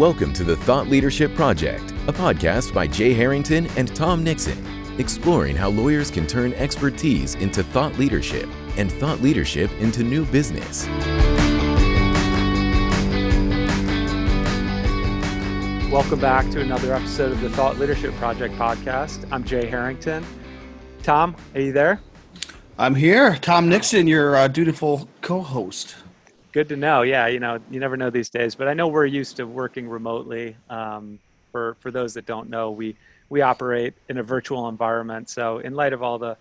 Welcome 0.00 0.32
to 0.32 0.44
the 0.44 0.56
Thought 0.56 0.88
Leadership 0.88 1.34
Project, 1.34 1.90
a 2.08 2.12
podcast 2.14 2.72
by 2.72 2.86
Jay 2.86 3.12
Harrington 3.12 3.66
and 3.76 3.94
Tom 3.94 4.24
Nixon, 4.24 4.64
exploring 4.98 5.54
how 5.54 5.68
lawyers 5.68 6.10
can 6.10 6.26
turn 6.26 6.54
expertise 6.54 7.34
into 7.34 7.62
thought 7.62 7.98
leadership 7.98 8.48
and 8.78 8.90
thought 8.90 9.20
leadership 9.20 9.70
into 9.72 10.02
new 10.02 10.24
business. 10.24 10.86
Welcome 15.92 16.18
back 16.18 16.50
to 16.52 16.62
another 16.62 16.94
episode 16.94 17.32
of 17.32 17.42
the 17.42 17.50
Thought 17.50 17.78
Leadership 17.78 18.14
Project 18.14 18.54
podcast. 18.54 19.28
I'm 19.30 19.44
Jay 19.44 19.66
Harrington. 19.66 20.24
Tom, 21.02 21.36
are 21.54 21.60
you 21.60 21.72
there? 21.72 22.00
I'm 22.78 22.94
here. 22.94 23.36
Tom 23.36 23.68
Nixon, 23.68 24.06
your 24.06 24.34
uh, 24.34 24.48
dutiful 24.48 25.10
co 25.20 25.42
host. 25.42 25.94
Good 26.52 26.68
to 26.70 26.76
know. 26.76 27.02
Yeah, 27.02 27.28
you 27.28 27.38
know, 27.38 27.60
you 27.70 27.78
never 27.78 27.96
know 27.96 28.10
these 28.10 28.28
days, 28.28 28.56
but 28.56 28.66
I 28.66 28.74
know 28.74 28.88
we're 28.88 29.06
used 29.06 29.36
to 29.36 29.46
working 29.46 29.88
remotely. 29.88 30.56
Um, 30.68 31.20
for 31.52 31.76
for 31.80 31.90
those 31.90 32.14
that 32.14 32.26
don't 32.26 32.50
know, 32.50 32.72
we 32.72 32.96
we 33.28 33.40
operate 33.40 33.94
in 34.08 34.18
a 34.18 34.22
virtual 34.22 34.68
environment. 34.68 35.30
So, 35.30 35.58
in 35.58 35.74
light 35.74 35.92
of 35.92 36.02
all 36.02 36.18
the 36.18 36.36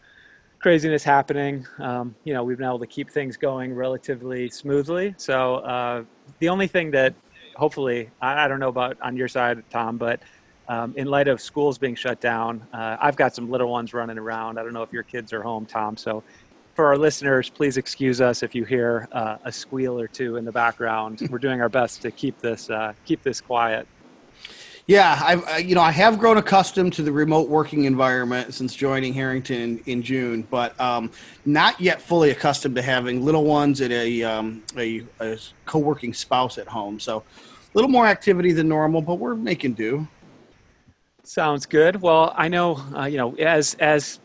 craziness 0.59 1.03
happening, 1.03 1.65
um, 1.77 2.15
you 2.23 2.33
know, 2.33 2.43
we've 2.43 2.57
been 2.57 2.65
able 2.65 2.79
to 2.79 2.87
keep 2.87 3.11
things 3.11 3.37
going 3.37 3.73
relatively 3.73 4.49
smoothly. 4.49 5.13
So, 5.17 5.57
uh, 5.57 6.03
the 6.39 6.49
only 6.49 6.67
thing 6.67 6.89
that 6.91 7.13
hopefully, 7.55 8.09
I, 8.19 8.45
I, 8.45 8.47
don't 8.47 8.59
know 8.59 8.69
about 8.69 8.99
on 9.01 9.15
your 9.15 9.27
side, 9.27 9.63
Tom, 9.69 9.97
but 9.97 10.19
um, 10.67 10.93
in 10.97 11.07
light 11.07 11.27
of 11.27 11.39
schools 11.39 11.77
being 11.77 11.95
shut 11.95 12.19
down, 12.19 12.65
uh, 12.73 12.97
I've 12.99 13.15
got 13.15 13.35
some 13.35 13.49
little 13.49 13.69
ones 13.69 13.93
running 13.93 14.17
around. 14.17 14.57
I 14.57 14.63
don't 14.63 14.73
know 14.73 14.83
if 14.83 14.91
your 14.91 15.03
kids 15.03 15.33
are 15.33 15.43
home, 15.43 15.65
Tom. 15.65 15.97
So 15.97 16.23
for 16.79 16.87
our 16.87 16.97
listeners, 16.97 17.49
please 17.49 17.75
excuse 17.75 18.21
us 18.21 18.41
if 18.41 18.55
you 18.55 18.63
hear 18.63 19.09
uh, 19.11 19.35
a 19.43 19.51
squeal 19.51 19.99
or 19.99 20.07
two 20.07 20.37
in 20.37 20.45
the 20.45 20.51
background. 20.53 21.19
We're 21.29 21.37
doing 21.37 21.59
our 21.59 21.67
best 21.67 22.01
to 22.03 22.09
keep 22.09 22.39
this 22.39 22.69
uh, 22.69 22.93
keep 23.03 23.21
this 23.21 23.41
quiet. 23.41 23.85
Yeah, 24.87 25.19
I've 25.21 25.65
you 25.67 25.75
know 25.75 25.81
I 25.81 25.91
have 25.91 26.17
grown 26.17 26.37
accustomed 26.37 26.93
to 26.93 27.01
the 27.01 27.11
remote 27.11 27.49
working 27.49 27.83
environment 27.83 28.53
since 28.53 28.73
joining 28.77 29.13
Harrington 29.13 29.81
in 29.87 30.01
June, 30.01 30.47
but 30.49 30.79
um, 30.79 31.11
not 31.43 31.77
yet 31.81 32.01
fully 32.01 32.29
accustomed 32.29 32.75
to 32.77 32.81
having 32.81 33.25
little 33.25 33.43
ones 33.43 33.81
and 33.81 33.91
a, 33.91 34.23
um, 34.23 34.63
a, 34.77 35.03
a 35.19 35.37
co-working 35.65 36.13
spouse 36.13 36.57
at 36.57 36.67
home. 36.69 36.97
So 36.97 37.17
a 37.17 37.23
little 37.73 37.91
more 37.91 38.07
activity 38.07 38.53
than 38.53 38.69
normal, 38.69 39.01
but 39.01 39.15
we're 39.15 39.35
making 39.35 39.73
do. 39.73 40.07
Sounds 41.23 41.65
good. 41.65 42.01
Well, 42.01 42.33
I 42.37 42.47
know 42.47 42.81
uh, 42.95 43.03
you 43.03 43.17
know 43.17 43.35
as 43.35 43.73
as 43.81 44.21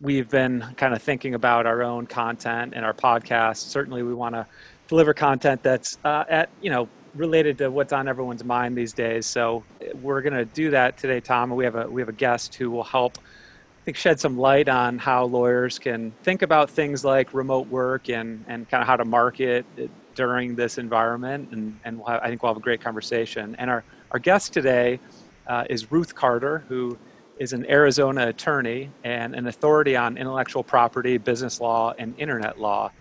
we've 0.00 0.28
been 0.28 0.64
kind 0.76 0.94
of 0.94 1.02
thinking 1.02 1.34
about 1.34 1.66
our 1.66 1.82
own 1.82 2.06
content 2.06 2.72
and 2.74 2.84
our 2.84 2.94
podcast. 2.94 3.56
Certainly, 3.56 4.02
we 4.02 4.14
want 4.14 4.34
to 4.34 4.46
deliver 4.88 5.14
content 5.14 5.62
that's 5.62 5.98
uh, 6.04 6.24
at 6.28 6.50
you 6.60 6.70
know 6.70 6.88
related 7.14 7.58
to 7.58 7.70
what's 7.70 7.92
on 7.92 8.08
everyone's 8.08 8.44
mind 8.44 8.76
these 8.76 8.92
days. 8.92 9.26
So 9.26 9.64
we're 10.00 10.22
going 10.22 10.34
to 10.34 10.44
do 10.44 10.70
that 10.70 10.96
today, 10.96 11.20
Tom. 11.20 11.50
We 11.50 11.64
have 11.64 11.76
a 11.76 11.88
we 11.88 12.00
have 12.00 12.08
a 12.08 12.14
guest 12.14 12.54
who 12.54 12.70
will 12.70 12.84
help. 12.84 13.18
I 13.18 13.82
think 13.84 13.96
shed 13.96 14.20
some 14.20 14.36
light 14.36 14.68
on 14.68 14.98
how 14.98 15.24
lawyers 15.24 15.78
can 15.78 16.12
think 16.22 16.42
about 16.42 16.68
things 16.68 17.02
like 17.02 17.32
remote 17.32 17.66
work 17.68 18.10
and, 18.10 18.44
and 18.46 18.68
kind 18.68 18.82
of 18.82 18.86
how 18.86 18.96
to 18.96 19.06
market 19.06 19.64
during 20.14 20.54
this 20.54 20.76
environment. 20.76 21.48
And, 21.52 21.80
and 21.84 21.96
we'll 21.96 22.08
have, 22.08 22.20
I 22.22 22.28
think 22.28 22.42
we'll 22.42 22.52
have 22.52 22.58
a 22.58 22.64
great 22.64 22.82
conversation. 22.82 23.56
And 23.58 23.70
our, 23.70 23.82
our 24.10 24.18
guest 24.18 24.52
today 24.52 25.00
uh, 25.46 25.64
is 25.70 25.90
Ruth 25.90 26.14
Carter, 26.14 26.62
who 26.68 26.98
is 27.40 27.54
an 27.54 27.68
Arizona 27.70 28.28
attorney 28.28 28.90
and 29.02 29.34
an 29.34 29.46
authority 29.46 29.96
on 29.96 30.18
intellectual 30.18 30.62
property, 30.62 31.16
business 31.16 31.58
law, 31.58 31.94
and 31.98 32.14
internet 32.18 32.60
law. 32.60 32.92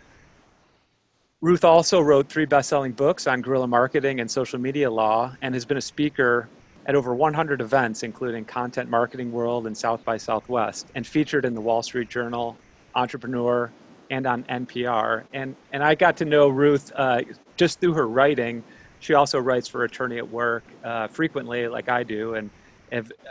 Ruth 1.41 1.65
also 1.65 1.99
wrote 1.99 2.29
three 2.29 2.45
best 2.45 2.69
selling 2.69 2.93
books 2.93 3.27
on 3.27 3.41
guerrilla 3.41 3.67
marketing 3.67 4.21
and 4.21 4.31
social 4.31 4.57
media 4.57 4.89
law 4.89 5.35
and 5.41 5.53
has 5.53 5.65
been 5.65 5.75
a 5.75 5.81
speaker 5.81 6.47
at 6.85 6.95
over 6.95 7.13
100 7.13 7.59
events, 7.59 8.03
including 8.03 8.45
Content 8.45 8.89
Marketing 8.89 9.29
World 9.31 9.67
and 9.67 9.77
South 9.77 10.03
by 10.05 10.15
Southwest, 10.15 10.87
and 10.95 11.05
featured 11.05 11.43
in 11.43 11.53
the 11.53 11.61
Wall 11.61 11.83
Street 11.83 12.09
Journal, 12.09 12.57
Entrepreneur, 12.95 13.69
and 14.09 14.25
on 14.25 14.43
NPR. 14.45 15.23
And, 15.33 15.53
and 15.73 15.83
I 15.83 15.95
got 15.95 16.15
to 16.17 16.25
know 16.25 16.47
Ruth 16.47 16.93
uh, 16.95 17.21
just 17.57 17.81
through 17.81 17.93
her 17.93 18.07
writing. 18.07 18.63
She 19.01 19.13
also 19.13 19.37
writes 19.37 19.67
for 19.67 19.83
Attorney 19.83 20.17
at 20.17 20.29
Work 20.29 20.63
uh, 20.83 21.07
frequently, 21.07 21.67
like 21.67 21.89
I 21.89 22.03
do. 22.03 22.35
And 22.35 22.49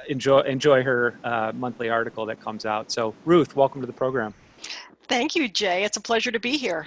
enjoy 0.09 0.41
enjoy 0.41 0.83
her 0.83 1.19
uh, 1.25 1.53
monthly 1.55 1.89
article 1.89 2.27
that 2.27 2.41
comes 2.41 2.67
out. 2.67 2.91
So, 2.91 3.15
Ruth, 3.25 3.57
welcome 3.57 3.81
to 3.81 3.87
the 3.87 3.93
program. 3.93 4.35
Thank 5.09 5.35
you, 5.35 5.49
Jay. 5.49 5.85
It's 5.85 5.97
a 5.97 6.01
pleasure 6.01 6.31
to 6.31 6.41
be 6.41 6.57
here. 6.57 6.87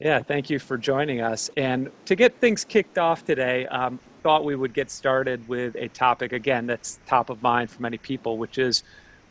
Yeah, 0.00 0.20
thank 0.20 0.50
you 0.50 0.58
for 0.58 0.76
joining 0.76 1.20
us. 1.20 1.50
And 1.56 1.90
to 2.06 2.16
get 2.16 2.34
things 2.40 2.64
kicked 2.64 2.98
off 2.98 3.24
today, 3.24 3.66
um, 3.66 4.00
thought 4.22 4.44
we 4.44 4.56
would 4.56 4.74
get 4.74 4.90
started 4.90 5.46
with 5.48 5.76
a 5.76 5.88
topic 5.88 6.32
again 6.32 6.66
that's 6.66 6.98
top 7.06 7.30
of 7.30 7.42
mind 7.42 7.70
for 7.70 7.82
many 7.82 7.98
people, 7.98 8.38
which 8.38 8.58
is 8.58 8.82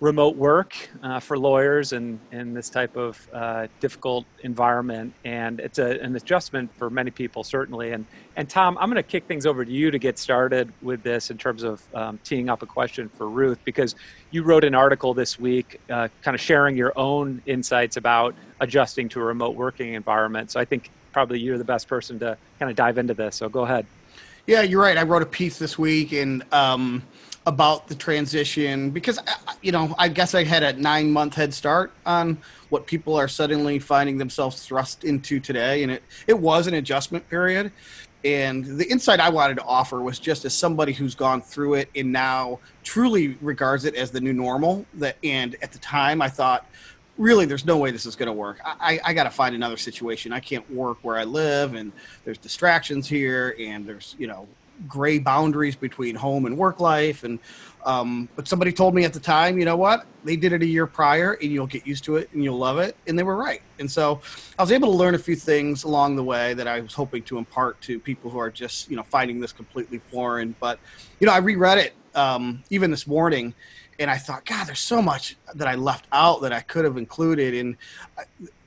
remote 0.03 0.35
work 0.35 0.75
uh, 1.01 1.17
for 1.17 1.39
lawyers 1.39 1.93
and 1.93 2.19
in 2.33 2.53
this 2.53 2.69
type 2.69 2.97
of 2.97 3.25
uh, 3.31 3.67
difficult 3.79 4.25
environment. 4.41 5.13
And 5.23 5.61
it's 5.61 5.79
a, 5.79 5.97
an 6.01 6.13
adjustment 6.17 6.69
for 6.77 6.89
many 6.89 7.09
people, 7.09 7.41
certainly. 7.45 7.93
And, 7.93 8.05
and 8.35 8.49
Tom, 8.49 8.77
I'm 8.79 8.89
going 8.89 9.01
to 9.01 9.09
kick 9.09 9.27
things 9.27 9.45
over 9.45 9.63
to 9.63 9.71
you 9.71 9.91
to 9.91 9.97
get 9.97 10.19
started 10.19 10.73
with 10.81 11.03
this 11.03 11.31
in 11.31 11.37
terms 11.37 11.63
of 11.63 11.81
um, 11.95 12.19
teeing 12.25 12.49
up 12.49 12.61
a 12.61 12.65
question 12.65 13.07
for 13.07 13.29
Ruth, 13.29 13.59
because 13.63 13.95
you 14.29 14.43
wrote 14.43 14.65
an 14.65 14.75
article 14.75 15.13
this 15.13 15.39
week 15.39 15.79
uh, 15.89 16.09
kind 16.21 16.35
of 16.35 16.41
sharing 16.41 16.75
your 16.75 16.91
own 16.97 17.41
insights 17.45 17.95
about 17.95 18.35
adjusting 18.59 19.07
to 19.07 19.21
a 19.21 19.23
remote 19.23 19.55
working 19.55 19.93
environment. 19.93 20.51
So 20.51 20.59
I 20.59 20.65
think 20.65 20.91
probably 21.13 21.39
you're 21.39 21.57
the 21.57 21.63
best 21.63 21.87
person 21.87 22.19
to 22.19 22.37
kind 22.59 22.69
of 22.69 22.75
dive 22.75 22.97
into 22.97 23.13
this. 23.13 23.37
So 23.37 23.47
go 23.47 23.61
ahead. 23.61 23.85
Yeah, 24.47 24.63
you're 24.63 24.81
right. 24.81 24.97
I 24.97 25.03
wrote 25.03 25.21
a 25.21 25.31
piece 25.41 25.57
this 25.57 25.79
week 25.79 26.11
and, 26.11 26.43
um, 26.51 27.03
about 27.45 27.87
the 27.87 27.95
transition 27.95 28.89
because 28.89 29.19
uh, 29.19 29.53
you 29.61 29.71
know 29.71 29.93
I 29.97 30.07
guess 30.07 30.33
I 30.33 30.43
had 30.43 30.63
a 30.63 30.73
nine 30.73 31.11
month 31.11 31.35
head 31.35 31.53
start 31.53 31.91
on 32.05 32.37
what 32.69 32.87
people 32.87 33.15
are 33.15 33.27
suddenly 33.27 33.79
finding 33.79 34.17
themselves 34.17 34.65
thrust 34.65 35.03
into 35.03 35.39
today, 35.39 35.83
and 35.83 35.91
it 35.91 36.03
it 36.27 36.37
was 36.37 36.67
an 36.67 36.75
adjustment 36.75 37.27
period. 37.29 37.71
And 38.25 38.63
the 38.65 38.89
insight 38.89 39.19
I 39.19 39.27
wanted 39.27 39.57
to 39.57 39.63
offer 39.63 40.01
was 40.01 40.17
just 40.17 40.45
as 40.45 40.53
somebody 40.53 40.93
who's 40.93 41.13
gone 41.13 41.41
through 41.41 41.73
it 41.73 41.89
and 41.93 42.09
now 42.09 42.59
truly 42.83 43.37
regards 43.41 43.83
it 43.83 43.95
as 43.95 44.11
the 44.11 44.21
new 44.21 44.31
normal. 44.31 44.85
That 44.93 45.17
and 45.23 45.57
at 45.61 45.73
the 45.73 45.79
time 45.79 46.21
I 46.21 46.29
thought, 46.29 46.65
really, 47.17 47.45
there's 47.45 47.65
no 47.65 47.77
way 47.77 47.91
this 47.91 48.05
is 48.05 48.15
going 48.15 48.27
to 48.27 48.33
work. 48.33 48.59
I, 48.63 48.99
I 49.03 49.13
got 49.13 49.25
to 49.25 49.29
find 49.29 49.53
another 49.53 49.75
situation. 49.75 50.31
I 50.31 50.39
can't 50.39 50.69
work 50.71 50.99
where 51.01 51.17
I 51.17 51.25
live, 51.25 51.73
and 51.73 51.91
there's 52.23 52.37
distractions 52.37 53.07
here, 53.09 53.55
and 53.59 53.85
there's 53.85 54.15
you 54.17 54.27
know 54.27 54.47
gray 54.87 55.19
boundaries 55.19 55.75
between 55.75 56.15
home 56.15 56.45
and 56.45 56.57
work 56.57 56.79
life 56.79 57.23
and 57.23 57.39
um, 57.85 58.29
but 58.37 58.47
somebody 58.47 58.71
told 58.71 58.95
me 58.95 59.03
at 59.03 59.11
the 59.11 59.19
time 59.19 59.59
you 59.59 59.65
know 59.65 59.75
what? 59.75 60.05
They 60.23 60.37
did 60.37 60.53
it 60.53 60.61
a 60.61 60.65
year 60.65 60.87
prior 60.87 61.33
and 61.33 61.51
you'll 61.51 61.67
get 61.67 61.85
used 61.85 62.05
to 62.05 62.15
it 62.15 62.31
and 62.31 62.41
you'll 62.41 62.57
love 62.57 62.79
it 62.79 62.95
and 63.07 63.19
they 63.19 63.23
were 63.23 63.35
right. 63.35 63.61
And 63.79 63.91
so 63.91 64.21
i 64.57 64.61
was 64.61 64.71
able 64.71 64.91
to 64.91 64.97
learn 64.97 65.15
a 65.15 65.19
few 65.19 65.35
things 65.35 65.83
along 65.83 66.15
the 66.15 66.23
way 66.23 66.53
that 66.53 66.67
i 66.67 66.79
was 66.79 66.93
hoping 66.93 67.23
to 67.23 67.37
impart 67.37 67.79
to 67.81 67.99
people 67.99 68.29
who 68.29 68.39
are 68.39 68.49
just 68.49 68.89
you 68.89 68.95
know 68.95 69.03
finding 69.03 69.39
this 69.39 69.51
completely 69.51 69.99
foreign 70.11 70.55
but 70.59 70.79
you 71.19 71.27
know 71.27 71.33
i 71.33 71.37
reread 71.37 71.77
it 71.77 71.93
um, 72.15 72.63
even 72.69 72.91
this 72.91 73.07
morning 73.07 73.53
and 73.99 74.09
I 74.09 74.17
thought, 74.17 74.45
God, 74.45 74.67
there's 74.67 74.79
so 74.79 75.01
much 75.01 75.35
that 75.55 75.67
I 75.67 75.75
left 75.75 76.07
out 76.11 76.41
that 76.41 76.53
I 76.53 76.61
could 76.61 76.85
have 76.85 76.97
included, 76.97 77.53
and 77.53 77.77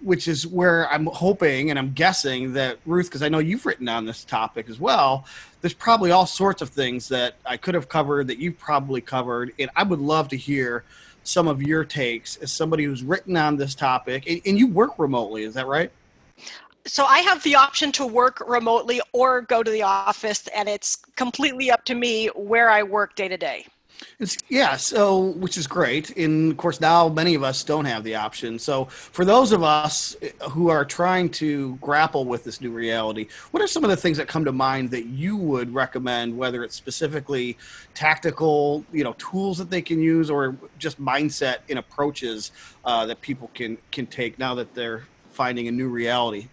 which 0.00 0.28
is 0.28 0.46
where 0.46 0.90
I'm 0.90 1.06
hoping 1.06 1.70
and 1.70 1.78
I'm 1.78 1.92
guessing 1.92 2.52
that 2.54 2.78
Ruth, 2.86 3.06
because 3.06 3.22
I 3.22 3.28
know 3.28 3.38
you've 3.38 3.66
written 3.66 3.88
on 3.88 4.04
this 4.04 4.24
topic 4.24 4.68
as 4.68 4.78
well. 4.78 5.26
There's 5.60 5.74
probably 5.74 6.10
all 6.10 6.26
sorts 6.26 6.62
of 6.62 6.68
things 6.68 7.08
that 7.08 7.34
I 7.44 7.56
could 7.56 7.74
have 7.74 7.88
covered 7.88 8.28
that 8.28 8.38
you've 8.38 8.58
probably 8.58 9.00
covered, 9.00 9.52
and 9.58 9.70
I 9.76 9.82
would 9.82 10.00
love 10.00 10.28
to 10.28 10.36
hear 10.36 10.84
some 11.24 11.48
of 11.48 11.60
your 11.62 11.84
takes 11.84 12.36
as 12.36 12.52
somebody 12.52 12.84
who's 12.84 13.02
written 13.02 13.36
on 13.36 13.56
this 13.56 13.74
topic, 13.74 14.28
and, 14.28 14.40
and 14.46 14.58
you 14.58 14.68
work 14.68 14.98
remotely. 14.98 15.42
Is 15.42 15.54
that 15.54 15.66
right? 15.66 15.90
so 16.86 17.04
I 17.04 17.18
have 17.20 17.42
the 17.42 17.56
option 17.56 17.92
to 17.92 18.06
work 18.06 18.42
remotely 18.46 19.00
or 19.12 19.42
go 19.42 19.62
to 19.62 19.70
the 19.70 19.82
office, 19.82 20.46
and 20.48 20.68
it's 20.68 20.96
completely 21.16 21.70
up 21.70 21.84
to 21.86 21.94
me 21.94 22.28
where 22.28 22.70
I 22.70 22.82
work 22.82 23.16
day 23.16 23.28
to 23.28 23.36
day. 23.36 23.66
It's, 24.18 24.36
yeah, 24.48 24.76
so 24.76 25.20
which 25.20 25.56
is 25.56 25.66
great. 25.66 26.16
And 26.16 26.50
of 26.50 26.56
course, 26.56 26.80
now 26.80 27.08
many 27.08 27.34
of 27.34 27.42
us 27.42 27.62
don't 27.64 27.84
have 27.84 28.04
the 28.04 28.14
option. 28.14 28.58
So, 28.58 28.86
for 28.86 29.24
those 29.24 29.52
of 29.52 29.62
us 29.62 30.16
who 30.50 30.68
are 30.68 30.84
trying 30.84 31.28
to 31.30 31.76
grapple 31.76 32.24
with 32.24 32.44
this 32.44 32.60
new 32.60 32.70
reality, 32.70 33.28
what 33.50 33.62
are 33.62 33.66
some 33.66 33.84
of 33.84 33.90
the 33.90 33.96
things 33.96 34.16
that 34.16 34.28
come 34.28 34.44
to 34.44 34.52
mind 34.52 34.90
that 34.90 35.06
you 35.06 35.36
would 35.36 35.72
recommend, 35.74 36.36
whether 36.36 36.64
it's 36.64 36.74
specifically 36.74 37.56
tactical, 37.94 38.84
you 38.92 39.04
know, 39.04 39.14
tools 39.18 39.58
that 39.58 39.70
they 39.70 39.82
can 39.82 40.00
use, 40.00 40.30
or 40.30 40.56
just 40.78 41.00
mindset 41.00 41.58
and 41.68 41.78
approaches 41.78 42.52
uh, 42.84 43.06
that 43.06 43.20
people 43.20 43.50
can 43.54 43.76
can 43.92 44.06
take 44.06 44.38
now 44.38 44.54
that 44.54 44.74
they're 44.74 45.04
finding 45.30 45.68
a 45.68 45.72
new 45.72 45.88
reality? 45.88 46.48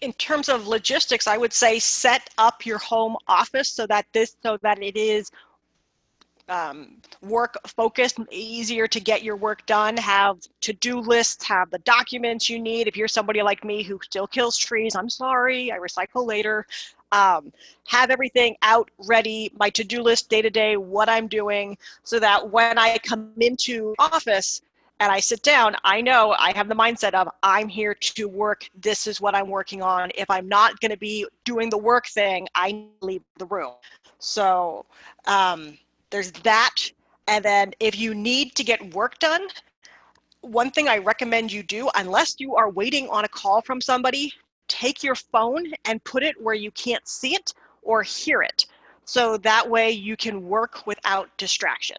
in 0.00 0.12
terms 0.14 0.48
of 0.48 0.66
logistics, 0.66 1.26
I 1.26 1.36
would 1.36 1.52
say 1.52 1.78
set 1.78 2.30
up 2.38 2.66
your 2.66 2.78
home 2.78 3.16
office 3.26 3.70
so 3.70 3.86
that 3.86 4.06
this 4.12 4.36
so 4.42 4.58
that 4.62 4.82
it 4.82 4.96
is 4.96 5.30
um, 6.48 6.96
work 7.22 7.56
focused, 7.66 8.18
easier 8.30 8.86
to 8.88 9.00
get 9.00 9.22
your 9.22 9.36
work 9.36 9.64
done, 9.66 9.96
have 9.96 10.38
to 10.60 10.72
do 10.72 11.00
lists, 11.00 11.44
have 11.46 11.70
the 11.70 11.78
documents 11.80 12.48
you 12.48 12.58
need. 12.60 12.86
If 12.88 12.96
you're 12.96 13.08
somebody 13.08 13.42
like 13.42 13.64
me 13.64 13.82
who 13.82 13.98
still 14.02 14.26
kills 14.26 14.56
trees, 14.56 14.94
I'm 14.94 15.10
sorry, 15.10 15.72
I 15.72 15.78
recycle 15.78 16.26
later. 16.26 16.66
um, 17.12 17.52
have 17.86 18.10
everything 18.10 18.56
out 18.62 18.90
ready, 19.06 19.50
my 19.58 19.70
to-do 19.70 20.02
list 20.02 20.28
day 20.28 20.42
to 20.42 20.50
day, 20.50 20.76
what 20.76 21.08
I'm 21.08 21.26
doing, 21.28 21.76
so 22.02 22.18
that 22.20 22.50
when 22.50 22.78
I 22.78 22.98
come 22.98 23.32
into 23.40 23.94
office 23.98 24.62
and 25.00 25.10
I 25.12 25.20
sit 25.20 25.42
down, 25.42 25.76
I 25.84 26.00
know 26.00 26.34
I 26.38 26.52
have 26.52 26.68
the 26.68 26.74
mindset 26.74 27.14
of 27.14 27.28
I'm 27.42 27.68
here 27.68 27.94
to 27.94 28.28
work. 28.28 28.68
This 28.80 29.06
is 29.06 29.20
what 29.20 29.34
I'm 29.34 29.48
working 29.48 29.82
on. 29.82 30.10
If 30.14 30.28
I'm 30.30 30.48
not 30.48 30.78
going 30.80 30.90
to 30.90 30.98
be 30.98 31.26
doing 31.44 31.70
the 31.70 31.78
work 31.78 32.08
thing, 32.08 32.46
I 32.54 32.86
leave 33.00 33.22
the 33.38 33.46
room. 33.46 33.72
So 34.18 34.84
um, 35.26 35.78
there's 36.10 36.32
that. 36.32 36.74
And 37.26 37.44
then 37.44 37.74
if 37.80 37.98
you 37.98 38.14
need 38.14 38.54
to 38.54 38.64
get 38.64 38.94
work 38.94 39.18
done, 39.18 39.48
one 40.40 40.70
thing 40.70 40.88
I 40.88 40.98
recommend 40.98 41.52
you 41.52 41.62
do, 41.62 41.90
unless 41.94 42.36
you 42.38 42.56
are 42.56 42.70
waiting 42.70 43.08
on 43.08 43.24
a 43.24 43.28
call 43.28 43.60
from 43.60 43.80
somebody, 43.80 44.32
take 44.68 45.02
your 45.02 45.14
phone 45.14 45.72
and 45.84 46.02
put 46.04 46.22
it 46.22 46.40
where 46.40 46.54
you 46.54 46.70
can't 46.70 47.06
see 47.06 47.34
it 47.34 47.52
or 47.82 48.02
hear 48.02 48.42
it. 48.42 48.66
So 49.04 49.36
that 49.38 49.68
way 49.68 49.90
you 49.90 50.16
can 50.16 50.46
work 50.46 50.86
without 50.86 51.34
distraction. 51.38 51.96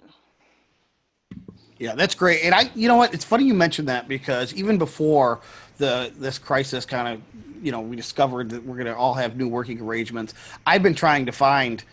Yeah, 1.79 1.95
that's 1.95 2.13
great. 2.13 2.43
And 2.43 2.53
I, 2.53 2.69
you 2.75 2.87
know 2.87 2.97
what? 2.97 3.13
It's 3.13 3.23
funny 3.23 3.45
you 3.45 3.53
mentioned 3.53 3.87
that 3.87 4.07
because 4.07 4.53
even 4.53 4.77
before 4.77 5.39
the 5.77 6.11
this 6.17 6.37
crisis 6.37 6.85
kind 6.85 7.07
of, 7.07 7.63
you 7.63 7.71
know, 7.71 7.79
we 7.79 7.95
discovered 7.95 8.49
that 8.49 8.63
we're 8.63 8.75
going 8.75 8.87
to 8.87 8.95
all 8.95 9.13
have 9.13 9.37
new 9.37 9.47
working 9.47 9.79
arrangements. 9.79 10.33
I've 10.67 10.83
been 10.83 10.93
trying 10.93 11.25
to 11.25 11.31
find 11.31 11.83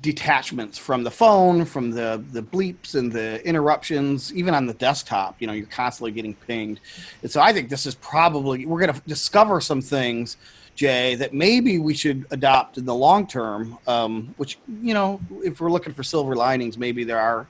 detachments 0.00 0.76
from 0.76 1.02
the 1.02 1.10
phone, 1.10 1.64
from 1.64 1.90
the 1.90 2.22
the 2.32 2.42
bleeps 2.42 2.94
and 2.94 3.10
the 3.10 3.44
interruptions, 3.46 4.32
even 4.34 4.54
on 4.54 4.66
the 4.66 4.74
desktop. 4.74 5.36
You 5.40 5.46
know, 5.46 5.52
you're 5.52 5.66
constantly 5.66 6.12
getting 6.12 6.34
pinged, 6.34 6.80
and 7.22 7.30
so 7.30 7.40
I 7.40 7.52
think 7.52 7.68
this 7.68 7.86
is 7.86 7.94
probably 7.94 8.66
we're 8.66 8.80
going 8.80 8.92
to 8.92 9.00
discover 9.06 9.60
some 9.60 9.80
things, 9.80 10.36
Jay, 10.74 11.14
that 11.16 11.32
maybe 11.32 11.78
we 11.78 11.94
should 11.94 12.26
adopt 12.30 12.76
in 12.76 12.84
the 12.84 12.94
long 12.94 13.26
term. 13.26 13.78
Um, 13.86 14.34
which 14.36 14.58
you 14.82 14.94
know, 14.94 15.20
if 15.42 15.60
we're 15.60 15.72
looking 15.72 15.94
for 15.94 16.02
silver 16.02 16.36
linings, 16.36 16.76
maybe 16.76 17.04
there 17.04 17.20
are 17.20 17.46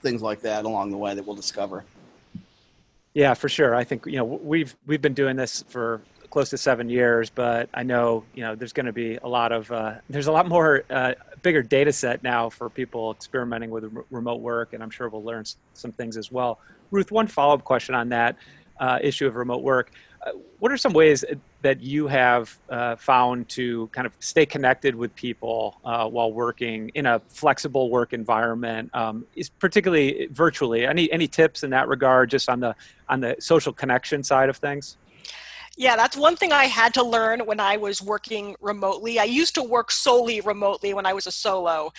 things 0.00 0.22
like 0.22 0.40
that 0.42 0.64
along 0.64 0.90
the 0.90 0.98
way 0.98 1.14
that 1.14 1.26
we'll 1.26 1.36
discover. 1.36 1.84
Yeah, 3.14 3.34
for 3.34 3.48
sure. 3.48 3.74
I 3.74 3.82
think 3.82 4.06
you 4.06 4.16
know 4.16 4.24
we've 4.24 4.76
we've 4.86 5.02
been 5.02 5.14
doing 5.14 5.34
this 5.36 5.64
for 5.68 6.00
close 6.30 6.50
to 6.50 6.58
seven 6.58 6.88
years, 6.88 7.28
but 7.28 7.68
I 7.74 7.82
know 7.82 8.24
you 8.34 8.42
know 8.42 8.54
there's 8.54 8.72
going 8.72 8.86
to 8.86 8.92
be 8.92 9.16
a 9.16 9.28
lot 9.28 9.52
of 9.52 9.70
uh, 9.70 9.94
there's 10.08 10.28
a 10.28 10.32
lot 10.32 10.48
more 10.48 10.84
uh, 10.88 11.14
bigger 11.42 11.62
data 11.62 11.92
set 11.92 12.22
now 12.22 12.48
for 12.48 12.70
people 12.70 13.10
experimenting 13.10 13.70
with 13.70 13.92
remote 14.10 14.40
work, 14.40 14.72
and 14.72 14.82
I'm 14.82 14.90
sure 14.90 15.08
we'll 15.08 15.24
learn 15.24 15.44
some 15.74 15.92
things 15.92 16.16
as 16.16 16.32
well. 16.32 16.60
Ruth, 16.90 17.10
one 17.10 17.26
follow 17.26 17.54
up 17.54 17.64
question 17.64 17.94
on 17.94 18.08
that 18.10 18.36
uh, 18.78 18.98
issue 19.02 19.26
of 19.26 19.36
remote 19.36 19.62
work. 19.62 19.92
Uh, 20.26 20.32
what 20.58 20.70
are 20.70 20.76
some 20.76 20.92
ways 20.92 21.24
that 21.62 21.80
you 21.80 22.06
have 22.06 22.58
uh, 22.68 22.94
found 22.96 23.48
to 23.48 23.86
kind 23.88 24.06
of 24.06 24.12
stay 24.20 24.44
connected 24.44 24.94
with 24.94 25.14
people 25.14 25.78
uh, 25.84 26.06
while 26.06 26.30
working 26.32 26.90
in 26.94 27.06
a 27.06 27.20
flexible 27.28 27.90
work 27.90 28.12
environment, 28.12 28.90
um, 28.94 29.24
is 29.34 29.48
particularly 29.48 30.28
virtually? 30.30 30.86
Any 30.86 31.10
any 31.10 31.26
tips 31.26 31.62
in 31.62 31.70
that 31.70 31.88
regard, 31.88 32.30
just 32.30 32.48
on 32.48 32.60
the 32.60 32.74
on 33.08 33.20
the 33.20 33.36
social 33.38 33.72
connection 33.72 34.22
side 34.22 34.48
of 34.48 34.56
things? 34.56 34.96
Yeah, 35.76 35.96
that's 35.96 36.16
one 36.16 36.36
thing 36.36 36.52
I 36.52 36.64
had 36.64 36.92
to 36.94 37.02
learn 37.02 37.40
when 37.46 37.60
I 37.60 37.76
was 37.76 38.02
working 38.02 38.56
remotely. 38.60 39.18
I 39.18 39.24
used 39.24 39.54
to 39.54 39.62
work 39.62 39.90
solely 39.90 40.40
remotely 40.40 40.94
when 40.94 41.06
I 41.06 41.12
was 41.12 41.26
a 41.26 41.32
solo. 41.32 41.92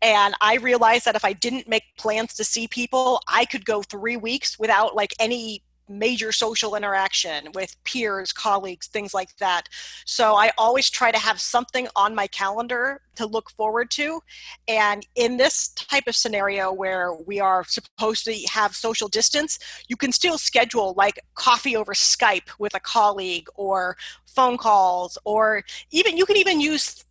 And 0.00 0.34
I 0.40 0.56
realized 0.56 1.04
that 1.04 1.16
if 1.16 1.24
I 1.24 1.32
didn't 1.32 1.68
make 1.68 1.84
plans 1.98 2.34
to 2.34 2.44
see 2.44 2.68
people, 2.68 3.20
I 3.28 3.44
could 3.44 3.64
go 3.64 3.82
three 3.82 4.16
weeks 4.16 4.58
without 4.58 4.94
like 4.94 5.12
any 5.18 5.62
major 5.88 6.32
social 6.32 6.74
interaction 6.74 7.48
with 7.54 7.76
peers, 7.84 8.32
colleagues, 8.32 8.86
things 8.86 9.14
like 9.14 9.36
that. 9.38 9.68
So 10.04 10.34
I 10.34 10.50
always 10.58 10.90
try 10.90 11.10
to 11.10 11.18
have 11.18 11.40
something 11.40 11.88
on 11.96 12.14
my 12.14 12.26
calendar 12.26 13.00
to 13.16 13.26
look 13.26 13.50
forward 13.50 13.90
to. 13.92 14.20
And 14.68 15.06
in 15.16 15.36
this 15.36 15.68
type 15.68 16.06
of 16.06 16.14
scenario 16.14 16.72
where 16.72 17.14
we 17.14 17.40
are 17.40 17.64
supposed 17.64 18.24
to 18.26 18.34
have 18.52 18.74
social 18.74 19.08
distance, 19.08 19.58
you 19.88 19.96
can 19.96 20.12
still 20.12 20.38
schedule 20.38 20.94
like 20.96 21.20
coffee 21.34 21.76
over 21.76 21.94
Skype 21.94 22.48
with 22.58 22.74
a 22.74 22.80
colleague 22.80 23.48
or 23.56 23.96
phone 24.26 24.56
calls 24.56 25.18
or 25.24 25.64
even 25.90 26.16
you 26.16 26.24
can 26.24 26.36
even 26.36 26.60
use 26.60 27.04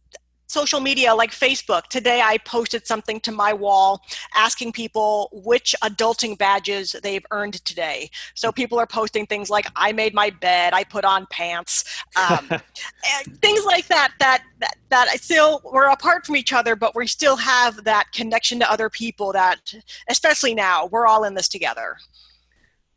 social 0.48 0.80
media 0.80 1.14
like 1.14 1.32
Facebook. 1.32 1.84
Today 1.88 2.22
I 2.22 2.38
posted 2.40 2.88
something 2.88 3.20
to 3.22 3.32
my 3.32 3.54
wall 3.54 4.02
asking 4.34 4.72
people 4.72 5.30
which 5.32 5.76
adulting 5.84 6.38
badges 6.38 6.96
they've 7.04 7.26
earned 7.32 7.64
today. 7.66 8.10
So 8.34 8.52
people 8.52 8.80
are 8.80 8.88
posting 8.88 9.26
things 9.26 9.50
like 9.50 9.68
I 9.76 9.92
made 9.92 10.14
my 10.14 10.30
bed, 10.30 10.74
I 10.74 10.84
put 10.84 11.06
on 11.06 11.28
pants, 11.30 11.84
um, 12.16 12.50
things 13.42 13.66
like 13.66 13.88
that, 13.88 14.14
that, 14.20 14.44
that, 14.60 14.76
that 14.90 15.08
I 15.12 15.18
still, 15.18 15.62
we're 15.66 15.90
apart 15.90 16.26
from 16.26 16.36
each 16.38 16.54
other, 16.54 16.76
but 16.76 16.96
we 16.96 17.08
still 17.08 17.36
have 17.36 17.84
that 17.84 18.12
connection 18.14 18.60
to 18.60 18.72
other 18.72 18.90
people 18.90 19.34
that, 19.34 19.74
especially 20.10 20.56
now, 20.56 20.88
we're 20.88 21.06
all 21.06 21.26
in 21.26 21.34
this 21.34 21.48
together. 21.48 21.98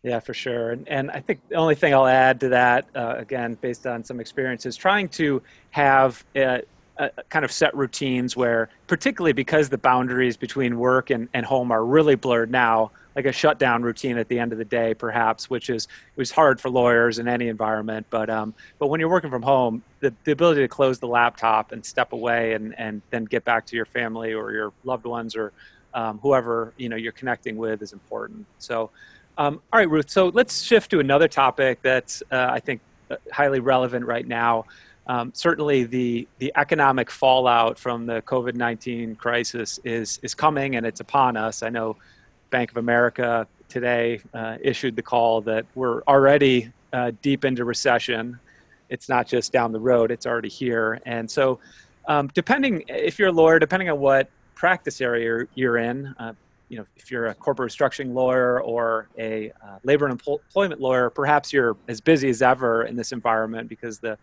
Yeah, 0.03 0.21
for 0.21 0.33
sure. 0.33 0.71
And, 0.71 0.89
and 0.89 1.11
I 1.11 1.21
think 1.21 1.47
the 1.49 1.57
only 1.57 1.75
thing 1.75 1.93
I'll 1.93 2.07
add 2.07 2.41
to 2.41 2.49
that, 2.51 2.87
uh, 2.95 3.17
again, 3.19 3.59
based 3.61 3.87
on 3.87 4.03
some 4.03 4.19
experience, 4.19 4.65
is 4.65 4.75
trying 4.75 5.09
to 5.11 5.43
have 5.71 6.25
uh, 6.35 6.59
uh, 7.01 7.09
kind 7.31 7.47
of 7.47 7.51
set 7.51 7.75
routines 7.75 8.37
where, 8.37 8.69
particularly 8.87 9.33
because 9.33 9.71
the 9.71 9.79
boundaries 9.79 10.37
between 10.37 10.79
work 10.79 11.09
and, 11.09 11.31
and 11.33 11.47
home 11.47 11.73
are 11.73 11.83
really 11.83 12.15
blurred 12.15 12.51
now, 12.51 12.91
like 13.17 13.25
a 13.25 13.33
shutdown 13.33 13.83
routine 13.83 14.19
at 14.19 14.29
the 14.29 14.39
end 14.39 14.53
of 14.53 14.59
the 14.59 14.67
day, 14.67 14.93
perhaps, 14.93 15.49
which 15.49 15.71
is 15.71 15.89
was 16.17 16.31
hard 16.31 16.61
for 16.61 16.69
lawyers 16.69 17.19
in 17.19 17.27
any 17.27 17.49
environment. 17.49 18.07
But 18.11 18.29
um, 18.29 18.53
but 18.79 18.89
when 18.89 19.01
you're 19.01 19.09
working 19.09 19.31
from 19.31 19.41
home, 19.41 19.83
the, 20.01 20.13
the 20.25 20.33
ability 20.33 20.61
to 20.61 20.69
close 20.69 20.99
the 20.99 21.09
laptop 21.09 21.73
and 21.73 21.83
step 21.83 22.13
away 22.13 22.53
and, 22.53 22.79
and 22.79 23.01
then 23.09 23.25
get 23.25 23.47
back 23.47 23.65
to 23.67 23.77
your 23.77 23.87
family 23.87 24.35
or 24.35 24.53
your 24.53 24.71
loved 24.85 25.07
ones 25.07 25.35
or 25.35 25.53
um, 25.95 26.19
whoever 26.19 26.75
you 26.77 26.91
know 26.91 26.97
you're 26.97 27.13
connecting 27.13 27.57
with 27.57 27.81
is 27.81 27.95
important. 27.95 28.45
So, 28.59 28.91
um, 29.39 29.63
all 29.73 29.79
right, 29.79 29.89
Ruth. 29.89 30.11
So 30.11 30.29
let's 30.29 30.61
shift 30.61 30.91
to 30.91 31.01
another 31.01 31.29
topic 31.29 31.81
that's 31.81 32.23
uh, 32.31 32.49
I 32.51 32.61
think 32.61 32.83
uh, 33.11 33.17
highly 33.33 33.61
relevant 33.61 34.05
right 34.05 34.29
now 34.29 34.67
um, 35.11 35.33
certainly 35.35 35.83
the 35.83 36.29
the 36.39 36.53
economic 36.55 37.11
fallout 37.11 37.77
from 37.77 38.07
the 38.07 38.23
COVID 38.23 38.55
nineteen 38.55 39.17
crisis 39.17 39.81
is 39.83 40.21
is 40.23 40.37
coming 40.37 40.77
and 40.77 40.87
it's 40.87 41.01
upon 41.01 41.37
us. 41.37 41.65
I 41.65 41.69
know 41.69 41.97
Bank 42.51 42.71
of 42.71 42.77
America 42.77 43.49
today 43.69 44.21
uh, 44.33 44.59
issued 44.63 44.95
the 44.95 45.03
call 45.03 45.41
that 45.41 45.67
we're 45.75 46.03
already 46.03 46.73
uh, 46.93 47.11
deep 47.23 47.45
into 47.45 47.65
recession. 47.65 48.39
It's 48.89 49.09
not 49.09 49.27
just 49.27 49.53
down 49.53 49.73
the 49.73 49.81
road; 49.81 50.13
it's 50.13 50.27
already 50.27 50.49
here. 50.49 51.01
And 51.05 51.29
so, 51.29 51.59
um, 52.07 52.31
depending 52.33 52.85
if 52.87 53.19
you're 53.19 53.31
a 53.31 53.33
lawyer, 53.33 53.59
depending 53.59 53.91
on 53.91 53.99
what 53.99 54.31
practice 54.55 55.01
area 55.01 55.45
you're 55.57 55.79
in. 55.79 56.15
Uh, 56.21 56.35
you 56.69 56.79
know, 56.79 56.87
if 56.97 57.11
you're 57.11 57.27
a 57.27 57.35
corporate 57.35 57.73
restructuring 57.73 58.15
lawyer 58.15 58.63
or 58.63 59.09
a 59.19 59.51
uh, 59.51 59.79
labor 59.83 60.07
and 60.07 60.13
employment 60.13 60.81
lawyer, 60.81 61.11
perhaps 61.11 61.53
you're 61.53 61.77
as 61.89 62.01
busy 62.01 62.29
as 62.29 62.43
ever 62.43 62.85
in 62.85 62.95
this 62.95 63.11
environment 63.11 63.69
because 63.69 63.99
the 63.99 64.17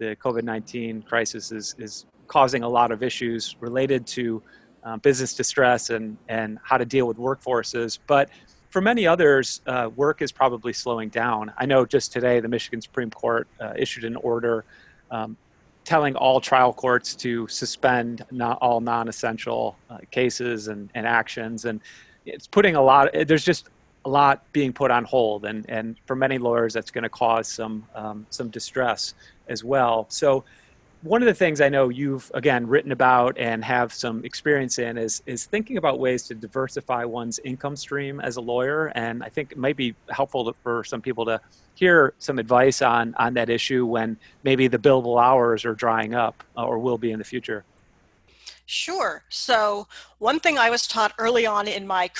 the 0.00 0.16
COVID 0.16 0.42
19 0.42 1.02
crisis 1.02 1.52
is, 1.52 1.76
is 1.78 2.06
causing 2.26 2.64
a 2.64 2.68
lot 2.68 2.90
of 2.90 3.02
issues 3.02 3.54
related 3.60 4.06
to 4.06 4.42
um, 4.82 4.98
business 5.00 5.34
distress 5.34 5.90
and, 5.90 6.16
and 6.28 6.58
how 6.64 6.78
to 6.78 6.86
deal 6.86 7.06
with 7.06 7.18
workforces. 7.18 7.98
But 8.06 8.30
for 8.70 8.80
many 8.80 9.06
others, 9.06 9.60
uh, 9.66 9.90
work 9.94 10.22
is 10.22 10.32
probably 10.32 10.72
slowing 10.72 11.10
down. 11.10 11.52
I 11.58 11.66
know 11.66 11.84
just 11.84 12.12
today 12.12 12.40
the 12.40 12.48
Michigan 12.48 12.80
Supreme 12.80 13.10
Court 13.10 13.46
uh, 13.60 13.74
issued 13.76 14.04
an 14.04 14.16
order 14.16 14.64
um, 15.10 15.36
telling 15.84 16.16
all 16.16 16.40
trial 16.40 16.72
courts 16.72 17.14
to 17.16 17.46
suspend 17.48 18.24
not 18.30 18.58
all 18.62 18.80
non 18.80 19.08
essential 19.08 19.76
uh, 19.90 19.98
cases 20.10 20.68
and, 20.68 20.88
and 20.94 21.06
actions. 21.06 21.66
And 21.66 21.80
it's 22.24 22.46
putting 22.46 22.74
a 22.74 22.82
lot, 22.82 23.10
there's 23.26 23.44
just 23.44 23.68
a 24.04 24.08
lot 24.08 24.42
being 24.52 24.72
put 24.72 24.90
on 24.90 25.04
hold. 25.04 25.44
And, 25.44 25.68
and 25.68 25.96
for 26.06 26.16
many 26.16 26.38
lawyers, 26.38 26.72
that's 26.72 26.90
going 26.90 27.02
to 27.02 27.10
cause 27.10 27.48
some, 27.48 27.86
um, 27.94 28.26
some 28.30 28.48
distress 28.48 29.14
as 29.48 29.62
well. 29.64 30.06
So 30.08 30.44
one 31.02 31.22
of 31.22 31.26
the 31.26 31.34
things 31.34 31.60
I 31.60 31.68
know 31.70 31.88
you've 31.88 32.30
again 32.34 32.66
written 32.66 32.92
about 32.92 33.38
and 33.38 33.64
have 33.64 33.92
some 33.92 34.22
experience 34.24 34.78
in 34.78 34.98
is 34.98 35.22
is 35.24 35.46
thinking 35.46 35.78
about 35.78 35.98
ways 35.98 36.24
to 36.24 36.34
diversify 36.34 37.04
one's 37.04 37.38
income 37.38 37.76
stream 37.76 38.20
as 38.20 38.36
a 38.36 38.40
lawyer, 38.40 38.88
and 38.88 39.22
I 39.24 39.28
think 39.30 39.52
it 39.52 39.58
might 39.58 39.76
be 39.76 39.94
helpful 40.10 40.44
to, 40.44 40.52
for 40.62 40.84
some 40.84 41.00
people 41.00 41.24
to 41.24 41.40
hear 41.74 42.12
some 42.18 42.38
advice 42.38 42.82
on 42.82 43.14
on 43.14 43.34
that 43.34 43.48
issue 43.48 43.86
when 43.86 44.18
maybe 44.42 44.68
the 44.68 44.78
billable 44.78 45.22
hours 45.22 45.64
are 45.64 45.74
drying 45.74 46.14
up 46.14 46.44
uh, 46.56 46.64
or 46.64 46.78
will 46.78 46.98
be 46.98 47.12
in 47.12 47.18
the 47.18 47.24
future. 47.24 47.64
Sure. 48.66 49.24
So 49.30 49.88
one 50.18 50.38
thing 50.38 50.58
I 50.58 50.70
was 50.70 50.86
taught 50.86 51.12
early 51.18 51.46
on 51.46 51.66
in 51.66 51.86
my 51.86 52.10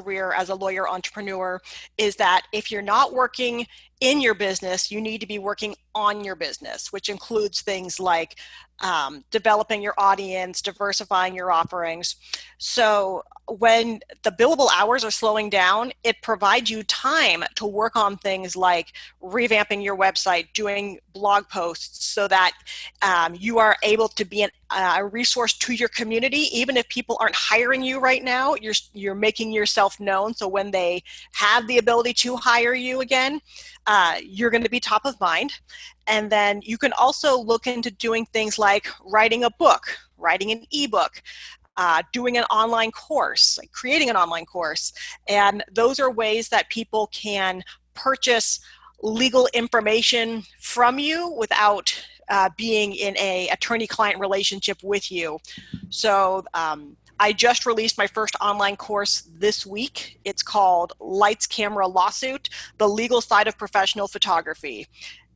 career 0.00 0.32
as 0.32 0.48
a 0.50 0.54
lawyer 0.54 0.88
entrepreneur 0.88 1.60
is 1.96 2.16
that 2.16 2.42
if 2.52 2.70
you're 2.70 2.82
not 2.82 3.12
working 3.12 3.66
in 4.00 4.20
your 4.20 4.34
business, 4.34 4.90
you 4.90 5.00
need 5.00 5.20
to 5.22 5.26
be 5.26 5.38
working 5.38 5.74
on 5.94 6.22
your 6.22 6.36
business, 6.36 6.92
which 6.92 7.08
includes 7.08 7.62
things 7.62 7.98
like 7.98 8.36
um, 8.80 9.24
developing 9.30 9.80
your 9.80 9.94
audience, 9.96 10.60
diversifying 10.60 11.34
your 11.34 11.50
offerings. 11.50 12.16
So, 12.58 13.22
when 13.48 14.00
the 14.24 14.32
billable 14.32 14.68
hours 14.74 15.04
are 15.04 15.10
slowing 15.10 15.48
down, 15.48 15.92
it 16.02 16.20
provides 16.20 16.68
you 16.68 16.82
time 16.82 17.44
to 17.54 17.64
work 17.64 17.94
on 17.94 18.16
things 18.16 18.56
like 18.56 18.92
revamping 19.22 19.84
your 19.84 19.96
website, 19.96 20.52
doing 20.52 20.98
blog 21.12 21.48
posts, 21.48 22.04
so 22.06 22.26
that 22.26 22.52
um, 23.02 23.36
you 23.38 23.58
are 23.58 23.76
able 23.84 24.08
to 24.08 24.24
be 24.24 24.42
an, 24.42 24.50
uh, 24.70 24.96
a 24.98 25.04
resource 25.06 25.56
to 25.58 25.72
your 25.72 25.88
community. 25.88 26.48
Even 26.58 26.76
if 26.76 26.88
people 26.88 27.16
aren't 27.20 27.36
hiring 27.36 27.82
you 27.82 28.00
right 28.00 28.24
now, 28.24 28.54
you're 28.56 28.74
you're 28.92 29.14
making 29.14 29.52
yourself 29.52 29.98
known. 30.00 30.34
So 30.34 30.48
when 30.48 30.72
they 30.72 31.02
have 31.32 31.66
the 31.68 31.78
ability 31.78 32.14
to 32.14 32.36
hire 32.36 32.74
you 32.74 33.00
again, 33.00 33.40
uh, 33.86 34.16
you're 34.22 34.50
going 34.50 34.64
to 34.64 34.70
be 34.70 34.80
top 34.80 35.04
of 35.04 35.20
mind. 35.20 35.52
And 36.06 36.30
then 36.30 36.60
you 36.62 36.78
can 36.78 36.92
also 36.92 37.38
look 37.38 37.66
into 37.66 37.90
doing 37.90 38.26
things 38.26 38.58
like 38.58 38.86
writing 39.04 39.44
a 39.44 39.50
book, 39.50 39.98
writing 40.16 40.50
an 40.52 40.64
ebook, 40.72 41.22
uh, 41.76 42.02
doing 42.12 42.36
an 42.38 42.44
online 42.44 42.90
course, 42.90 43.58
like 43.58 43.70
creating 43.72 44.10
an 44.10 44.16
online 44.16 44.46
course. 44.46 44.92
And 45.28 45.64
those 45.72 46.00
are 46.00 46.10
ways 46.10 46.48
that 46.48 46.70
people 46.70 47.08
can 47.08 47.62
purchase 47.94 48.60
legal 49.02 49.48
information 49.52 50.42
from 50.60 50.98
you 50.98 51.30
without 51.38 51.94
uh, 52.28 52.50
being 52.56 52.94
in 52.94 53.16
a 53.18 53.48
attorney-client 53.48 54.18
relationship 54.18 54.78
with 54.82 55.12
you. 55.12 55.38
So 55.90 56.44
um, 56.54 56.96
I 57.18 57.32
just 57.32 57.64
released 57.64 57.96
my 57.96 58.06
first 58.06 58.36
online 58.40 58.76
course 58.76 59.28
this 59.38 59.64
week. 59.64 60.20
It's 60.24 60.42
called 60.42 60.92
Lights 61.00 61.46
Camera 61.46 61.88
Lawsuit: 61.88 62.48
The 62.78 62.88
Legal 62.88 63.20
Side 63.20 63.48
of 63.48 63.56
Professional 63.56 64.06
Photography. 64.06 64.86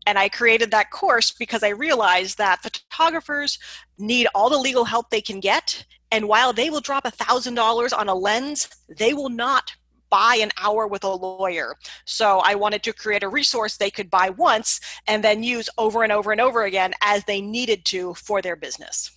And 0.06 0.18
I 0.18 0.28
created 0.28 0.70
that 0.70 0.90
course 0.90 1.30
because 1.30 1.62
I 1.62 1.68
realized 1.68 2.38
that 2.38 2.62
photographers 2.62 3.58
need 3.98 4.26
all 4.34 4.50
the 4.50 4.58
legal 4.58 4.84
help 4.84 5.10
they 5.10 5.20
can 5.20 5.40
get. 5.40 5.84
And 6.10 6.26
while 6.26 6.52
they 6.52 6.70
will 6.70 6.80
drop 6.80 7.04
$1,000 7.04 7.96
on 7.96 8.08
a 8.08 8.14
lens, 8.14 8.68
they 8.88 9.12
will 9.14 9.28
not 9.28 9.72
buy 10.08 10.38
an 10.40 10.50
hour 10.60 10.86
with 10.86 11.04
a 11.04 11.08
lawyer. 11.08 11.76
So 12.04 12.40
I 12.40 12.56
wanted 12.56 12.82
to 12.82 12.92
create 12.92 13.22
a 13.22 13.28
resource 13.28 13.76
they 13.76 13.90
could 13.90 14.10
buy 14.10 14.30
once 14.30 14.80
and 15.06 15.22
then 15.22 15.42
use 15.42 15.68
over 15.78 16.02
and 16.02 16.12
over 16.12 16.32
and 16.32 16.40
over 16.40 16.64
again 16.64 16.92
as 17.02 17.24
they 17.24 17.40
needed 17.40 17.84
to 17.86 18.14
for 18.14 18.42
their 18.42 18.56
business. 18.56 19.12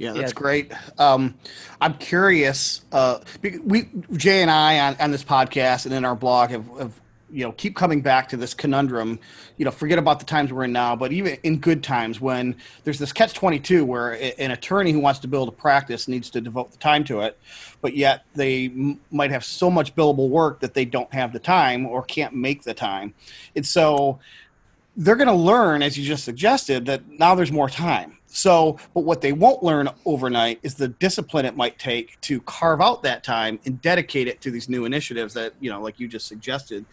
Yeah, 0.00 0.14
that's 0.14 0.32
yeah. 0.32 0.38
great. 0.38 0.72
Um, 0.98 1.34
I'm 1.78 1.92
curious. 1.92 2.80
Uh, 2.90 3.18
we 3.62 3.90
Jay 4.14 4.40
and 4.40 4.50
I 4.50 4.78
on, 4.80 4.96
on 4.98 5.10
this 5.10 5.22
podcast 5.22 5.84
and 5.84 5.92
in 5.92 6.06
our 6.06 6.14
blog 6.14 6.48
have, 6.48 6.66
have 6.78 7.00
you 7.30 7.44
know 7.44 7.52
keep 7.52 7.76
coming 7.76 8.00
back 8.00 8.30
to 8.30 8.38
this 8.38 8.54
conundrum 8.54 9.18
you 9.58 9.66
know 9.66 9.70
forget 9.70 9.98
about 9.98 10.18
the 10.18 10.24
times 10.24 10.54
we're 10.54 10.64
in 10.64 10.72
now 10.72 10.96
but 10.96 11.12
even 11.12 11.36
in 11.42 11.58
good 11.58 11.84
times 11.84 12.18
when 12.18 12.56
there's 12.82 12.98
this 12.98 13.12
catch 13.12 13.34
22 13.34 13.84
where 13.84 14.12
an 14.40 14.50
attorney 14.50 14.90
who 14.90 14.98
wants 14.98 15.20
to 15.20 15.28
build 15.28 15.48
a 15.48 15.52
practice 15.52 16.08
needs 16.08 16.30
to 16.30 16.40
devote 16.40 16.72
the 16.72 16.78
time 16.78 17.04
to 17.04 17.20
it 17.20 17.38
but 17.80 17.94
yet 17.94 18.24
they 18.34 18.66
m- 18.66 18.98
might 19.12 19.30
have 19.30 19.44
so 19.44 19.70
much 19.70 19.94
billable 19.94 20.28
work 20.28 20.58
that 20.58 20.74
they 20.74 20.84
don't 20.84 21.12
have 21.14 21.32
the 21.32 21.38
time 21.38 21.86
or 21.86 22.02
can't 22.02 22.34
make 22.34 22.64
the 22.64 22.74
time 22.74 23.14
and 23.54 23.64
so 23.64 24.18
they're 24.96 25.14
going 25.14 25.28
to 25.28 25.32
learn 25.34 25.82
as 25.82 25.96
you 25.96 26.04
just 26.04 26.24
suggested 26.24 26.86
that 26.86 27.06
now 27.08 27.36
there's 27.36 27.52
more 27.52 27.68
time 27.68 28.16
so, 28.32 28.78
but 28.94 29.00
what 29.00 29.20
they 29.20 29.32
won't 29.32 29.62
learn 29.62 29.88
overnight 30.06 30.60
is 30.62 30.74
the 30.74 30.88
discipline 30.88 31.44
it 31.44 31.56
might 31.56 31.78
take 31.78 32.20
to 32.22 32.40
carve 32.42 32.80
out 32.80 33.02
that 33.02 33.24
time 33.24 33.58
and 33.66 33.82
dedicate 33.82 34.28
it 34.28 34.40
to 34.42 34.52
these 34.52 34.68
new 34.68 34.84
initiatives 34.84 35.34
that, 35.34 35.52
you 35.60 35.68
know, 35.68 35.82
like 35.82 35.98
you 35.98 36.06
just 36.06 36.28
suggested. 36.28 36.86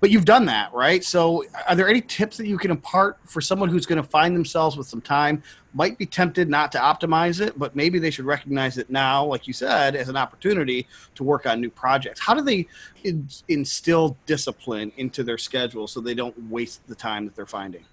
But 0.00 0.10
you've 0.10 0.24
done 0.24 0.44
that, 0.46 0.74
right? 0.74 1.02
So, 1.02 1.44
are 1.68 1.76
there 1.76 1.88
any 1.88 2.00
tips 2.00 2.36
that 2.36 2.46
you 2.46 2.58
can 2.58 2.72
impart 2.72 3.18
for 3.24 3.40
someone 3.40 3.68
who's 3.68 3.86
going 3.86 4.02
to 4.02 4.08
find 4.08 4.34
themselves 4.36 4.76
with 4.76 4.88
some 4.88 5.00
time, 5.00 5.42
might 5.72 5.96
be 5.96 6.04
tempted 6.04 6.50
not 6.50 6.72
to 6.72 6.78
optimize 6.78 7.40
it, 7.40 7.56
but 7.58 7.74
maybe 7.74 7.98
they 8.00 8.10
should 8.10 8.26
recognize 8.26 8.76
it 8.76 8.90
now, 8.90 9.24
like 9.24 9.46
you 9.46 9.52
said, 9.52 9.94
as 9.94 10.08
an 10.08 10.16
opportunity 10.16 10.86
to 11.14 11.22
work 11.22 11.46
on 11.46 11.60
new 11.60 11.70
projects? 11.70 12.20
How 12.20 12.34
do 12.34 12.42
they 12.42 12.66
instill 13.48 14.16
discipline 14.26 14.92
into 14.96 15.22
their 15.22 15.38
schedule 15.38 15.86
so 15.86 16.00
they 16.00 16.14
don't 16.14 16.36
waste 16.50 16.86
the 16.88 16.96
time 16.96 17.24
that 17.24 17.36
they're 17.36 17.46
finding? 17.46 17.84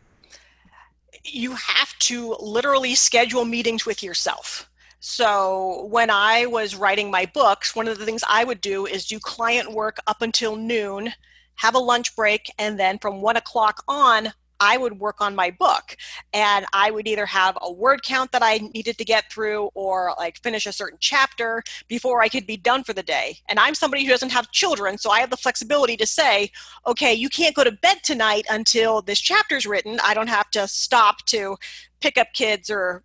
You 1.24 1.56
have 1.56 1.98
to 2.00 2.36
literally 2.40 2.96
schedule 2.96 3.46
meetings 3.46 3.86
with 3.86 4.04
yourself. 4.04 4.70
So 5.00 5.88
when 5.90 6.10
I 6.10 6.46
was 6.46 6.75
writing 6.75 7.10
my 7.10 7.25
books, 7.25 7.75
one 7.75 7.88
of 7.88 7.98
the 7.98 8.06
things 8.06 8.24
I 8.28 8.44
would 8.44 8.62
do 8.62 8.86
is 8.86 9.08
do 9.08 9.20
client 9.20 9.72
work 9.72 9.98
up 10.06 10.22
until 10.22 10.56
noon, 10.56 11.12
have 11.56 11.74
a 11.75 11.80
lunch 11.80 12.16
break, 12.16 12.51
and 12.60 12.80
then 12.80 13.00
from 13.00 13.22
one 13.22 13.38
o'clock 13.38 13.84
on, 13.88 14.32
I 14.62 14.77
would 14.77 15.00
work 15.00 15.20
on 15.20 15.36
my 15.36 15.50
book 15.50 15.98
and 16.34 16.68
I 16.72 16.91
would 16.91 17.08
either 17.08 17.25
have 17.25 17.58
a 17.62 17.72
word 17.72 18.03
count 18.03 18.32
that 18.32 18.44
I 18.44 18.58
needed 18.75 19.00
to 19.00 19.03
get 19.03 19.32
through 19.32 19.72
or 19.74 20.13
like 20.20 20.41
finish 20.44 20.68
a 20.68 20.72
certain 20.72 21.00
chapter 21.01 21.63
before 21.88 22.22
I 22.22 22.30
could 22.30 22.46
be 22.46 22.58
done 22.58 22.84
for 22.84 22.94
the 22.94 23.01
day. 23.01 23.39
And 23.50 23.60
I'm 23.60 23.74
somebody 23.74 24.03
who 24.03 24.12
doesn't 24.12 24.32
have 24.32 24.51
children, 24.51 25.00
so 25.00 25.10
I 25.10 25.20
have 25.20 25.32
the 25.32 25.38
flexibility 25.38 25.98
to 25.98 26.06
say, 26.06 26.51
okay, 26.86 27.12
you 27.12 27.27
can't 27.27 27.56
go 27.56 27.63
to 27.63 27.72
bed 27.72 28.03
tonight 28.03 28.46
until 28.51 29.01
this 29.01 29.20
chapter's 29.20 29.65
written. 29.65 30.00
I 30.03 30.13
don't 30.13 30.30
have 30.30 30.51
to 30.51 30.68
stop 30.68 31.25
to 31.27 31.58
pick 32.00 32.20
up 32.20 32.27
kids 32.34 32.70
or 32.70 33.03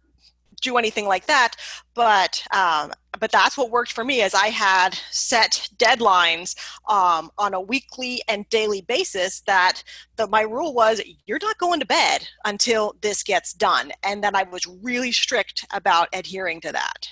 do 0.60 0.76
anything 0.76 1.06
like 1.06 1.26
that 1.26 1.54
but 1.94 2.42
um, 2.54 2.92
but 3.18 3.32
that's 3.32 3.56
what 3.56 3.70
worked 3.70 3.92
for 3.92 4.04
me 4.04 4.22
as 4.22 4.34
i 4.34 4.48
had 4.48 4.94
set 5.10 5.68
deadlines 5.76 6.56
um, 6.88 7.30
on 7.38 7.54
a 7.54 7.60
weekly 7.60 8.20
and 8.28 8.48
daily 8.48 8.82
basis 8.82 9.40
that 9.46 9.82
the, 10.16 10.26
my 10.28 10.42
rule 10.42 10.75
was 10.75 11.00
you're 11.26 11.38
not 11.42 11.58
going 11.58 11.80
to 11.80 11.86
bed 11.86 12.26
until 12.44 12.94
this 13.00 13.22
gets 13.22 13.52
done 13.52 13.92
and 14.02 14.22
then 14.22 14.34
i 14.34 14.42
was 14.44 14.66
really 14.82 15.12
strict 15.12 15.66
about 15.72 16.08
adhering 16.12 16.60
to 16.60 16.72
that. 16.72 17.08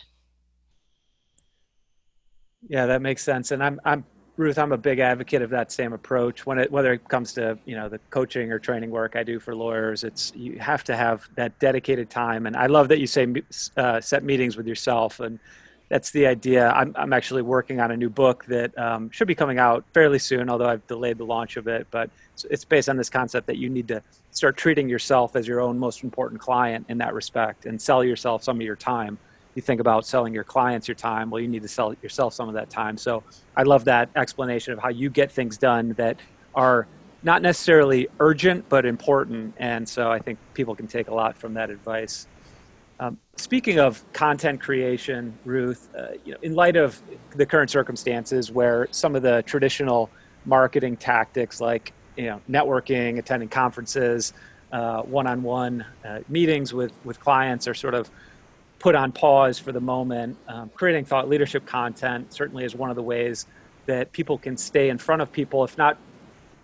Yeah 2.68 2.86
that 2.86 3.02
makes 3.02 3.22
sense 3.22 3.50
and 3.50 3.62
i'm 3.62 3.80
i'm 3.84 4.04
Ruth, 4.36 4.58
I'm 4.58 4.72
a 4.72 4.76
big 4.76 4.98
advocate 4.98 5.42
of 5.42 5.50
that 5.50 5.70
same 5.70 5.92
approach. 5.92 6.44
When 6.44 6.58
it, 6.58 6.70
whether 6.72 6.92
it 6.92 7.08
comes 7.08 7.32
to 7.34 7.56
you 7.66 7.76
know 7.76 7.88
the 7.88 7.98
coaching 8.10 8.50
or 8.50 8.58
training 8.58 8.90
work 8.90 9.14
I 9.14 9.22
do 9.22 9.38
for 9.38 9.54
lawyers, 9.54 10.02
it's 10.02 10.32
you 10.34 10.58
have 10.58 10.82
to 10.84 10.96
have 10.96 11.28
that 11.36 11.56
dedicated 11.60 12.10
time. 12.10 12.46
And 12.46 12.56
I 12.56 12.66
love 12.66 12.88
that 12.88 12.98
you 12.98 13.06
say 13.06 13.32
uh, 13.76 14.00
set 14.00 14.24
meetings 14.24 14.56
with 14.56 14.66
yourself, 14.66 15.20
and 15.20 15.38
that's 15.88 16.10
the 16.10 16.26
idea. 16.26 16.70
I'm 16.70 16.92
I'm 16.96 17.12
actually 17.12 17.42
working 17.42 17.78
on 17.78 17.92
a 17.92 17.96
new 17.96 18.10
book 18.10 18.44
that 18.46 18.76
um, 18.76 19.08
should 19.10 19.28
be 19.28 19.36
coming 19.36 19.60
out 19.60 19.84
fairly 19.94 20.18
soon, 20.18 20.50
although 20.50 20.68
I've 20.68 20.84
delayed 20.88 21.18
the 21.18 21.26
launch 21.26 21.56
of 21.56 21.68
it. 21.68 21.86
But 21.92 22.10
it's, 22.32 22.44
it's 22.50 22.64
based 22.64 22.88
on 22.88 22.96
this 22.96 23.10
concept 23.10 23.46
that 23.46 23.58
you 23.58 23.70
need 23.70 23.86
to 23.88 24.02
start 24.32 24.56
treating 24.56 24.88
yourself 24.88 25.36
as 25.36 25.46
your 25.46 25.60
own 25.60 25.78
most 25.78 26.02
important 26.02 26.40
client 26.40 26.86
in 26.88 26.98
that 26.98 27.14
respect, 27.14 27.66
and 27.66 27.80
sell 27.80 28.02
yourself 28.02 28.42
some 28.42 28.56
of 28.56 28.62
your 28.62 28.76
time 28.76 29.16
you 29.54 29.62
think 29.62 29.80
about 29.80 30.06
selling 30.06 30.34
your 30.34 30.44
clients 30.44 30.88
your 30.88 30.94
time 30.94 31.30
well 31.30 31.40
you 31.40 31.48
need 31.48 31.62
to 31.62 31.68
sell 31.68 31.94
yourself 32.02 32.34
some 32.34 32.48
of 32.48 32.54
that 32.54 32.70
time. 32.70 32.96
So 32.96 33.22
i 33.56 33.62
love 33.62 33.84
that 33.84 34.08
explanation 34.16 34.72
of 34.72 34.78
how 34.78 34.88
you 34.88 35.10
get 35.10 35.30
things 35.30 35.56
done 35.58 35.94
that 35.94 36.18
are 36.54 36.86
not 37.22 37.42
necessarily 37.42 38.08
urgent 38.20 38.68
but 38.68 38.84
important. 38.84 39.54
And 39.58 39.88
so 39.88 40.10
i 40.10 40.18
think 40.18 40.38
people 40.54 40.74
can 40.74 40.86
take 40.86 41.08
a 41.08 41.14
lot 41.14 41.36
from 41.36 41.54
that 41.54 41.70
advice. 41.70 42.26
Um, 43.00 43.18
speaking 43.36 43.80
of 43.80 44.04
content 44.12 44.60
creation 44.60 45.36
ruth 45.44 45.88
uh, 45.98 46.12
you 46.24 46.32
know, 46.32 46.38
in 46.42 46.54
light 46.54 46.76
of 46.76 47.00
the 47.30 47.44
current 47.44 47.70
circumstances 47.70 48.52
where 48.52 48.86
some 48.92 49.16
of 49.16 49.22
the 49.22 49.42
traditional 49.42 50.10
marketing 50.44 50.96
tactics 50.96 51.60
like 51.60 51.92
you 52.16 52.26
know 52.26 52.40
networking 52.48 53.18
attending 53.18 53.48
conferences 53.48 54.32
uh, 54.72 55.02
one-on-one 55.02 55.84
uh, 56.04 56.20
meetings 56.28 56.74
with 56.74 56.92
with 57.04 57.18
clients 57.20 57.66
are 57.68 57.74
sort 57.74 57.94
of 57.94 58.10
put 58.84 58.94
on 58.94 59.10
pause 59.10 59.58
for 59.58 59.72
the 59.72 59.80
moment. 59.80 60.36
Um, 60.46 60.70
creating 60.74 61.06
thought 61.06 61.26
leadership 61.26 61.64
content 61.64 62.34
certainly 62.34 62.66
is 62.66 62.74
one 62.74 62.90
of 62.90 62.96
the 62.96 63.02
ways 63.02 63.46
that 63.86 64.12
people 64.12 64.36
can 64.36 64.58
stay 64.58 64.90
in 64.90 64.98
front 64.98 65.22
of 65.22 65.32
people, 65.32 65.64
if 65.64 65.78
not, 65.78 65.96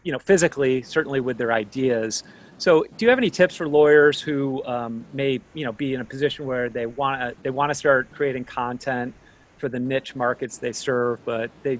you 0.03 0.13
know, 0.13 0.19
physically, 0.19 0.83
certainly 0.83 1.21
with 1.21 1.39
their 1.39 1.51
ideas. 1.51 2.23
So, 2.59 2.85
do 2.99 3.07
you 3.07 3.09
have 3.09 3.17
any 3.17 3.31
tips 3.31 3.57
for 3.57 3.67
lawyers 3.67 4.21
who 4.21 4.63
um, 4.67 5.07
may, 5.15 5.41
you 5.55 5.65
know, 5.65 5.73
be 5.73 5.95
in 5.95 6.03
a 6.03 6.05
position 6.05 6.45
where 6.45 6.69
they 6.69 6.85
want 6.85 7.23
to 7.23 7.35
they 7.43 7.49
want 7.49 7.71
to 7.71 7.75
start 7.75 8.13
creating 8.13 8.45
content 8.45 9.15
for 9.57 9.71
the 9.71 9.81
niche 9.81 10.15
markets 10.15 10.59
they 10.59 10.73
serve, 10.73 11.25
but 11.25 11.51
they 11.63 11.79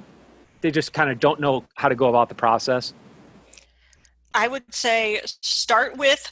they 0.63 0.71
just 0.71 0.95
kind 0.95 1.11
of 1.11 1.21
don't 1.21 1.39
know 1.39 1.67
how 1.75 1.91
to 1.91 1.95
go 1.95 2.09
about 2.09 2.31
the 2.31 2.35
process? 2.35 2.95
I 4.33 4.49
would 4.49 4.75
say 4.75 5.21
start 5.25 5.99
with 5.99 6.31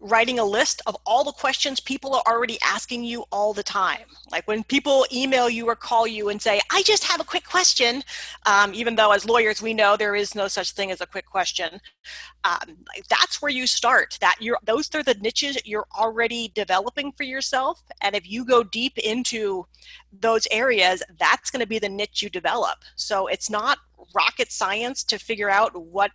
writing 0.00 0.38
a 0.38 0.44
list 0.44 0.80
of 0.86 0.96
all 1.04 1.22
the 1.22 1.32
questions 1.32 1.78
people 1.78 2.14
are 2.14 2.22
already 2.26 2.58
asking 2.64 3.04
you 3.04 3.24
all 3.30 3.52
the 3.52 3.62
time. 3.62 4.04
Like 4.32 4.48
when 4.48 4.64
people 4.64 5.06
email 5.12 5.50
you 5.50 5.66
or 5.66 5.76
call 5.76 6.06
you 6.06 6.30
and 6.30 6.40
say, 6.40 6.60
I 6.72 6.82
just 6.82 7.04
have 7.04 7.20
a 7.20 7.24
quick 7.24 7.44
question, 7.44 8.02
um, 8.46 8.72
even 8.74 8.96
though 8.96 9.12
as 9.12 9.26
lawyers 9.26 9.60
we 9.60 9.74
know 9.74 9.96
there 9.96 10.14
is 10.14 10.34
no 10.34 10.48
such 10.48 10.72
thing 10.72 10.90
as 10.90 11.02
a 11.02 11.06
quick 11.06 11.26
question. 11.26 11.80
Um, 12.44 12.78
that's 13.10 13.42
where 13.42 13.50
you 13.50 13.66
start. 13.66 14.16
That 14.22 14.36
you're, 14.40 14.58
those 14.64 14.92
are 14.94 15.02
the 15.02 15.14
niches 15.14 15.58
you're 15.66 15.86
already 15.96 16.50
developing 16.54 17.12
for 17.12 17.24
yourself. 17.24 17.82
And 18.00 18.16
if 18.16 18.28
you 18.28 18.46
go 18.46 18.62
deep 18.62 18.96
into 18.98 19.66
those 20.18 20.46
areas, 20.50 21.02
that's 21.18 21.50
going 21.50 21.60
to 21.60 21.66
be 21.66 21.78
the 21.78 21.88
niche 21.88 22.22
you 22.22 22.30
develop. 22.30 22.78
So 22.96 23.26
it's 23.26 23.50
not 23.50 23.78
rocket 24.14 24.50
science 24.50 25.04
to 25.04 25.18
figure 25.18 25.50
out 25.50 25.76
what 25.76 26.10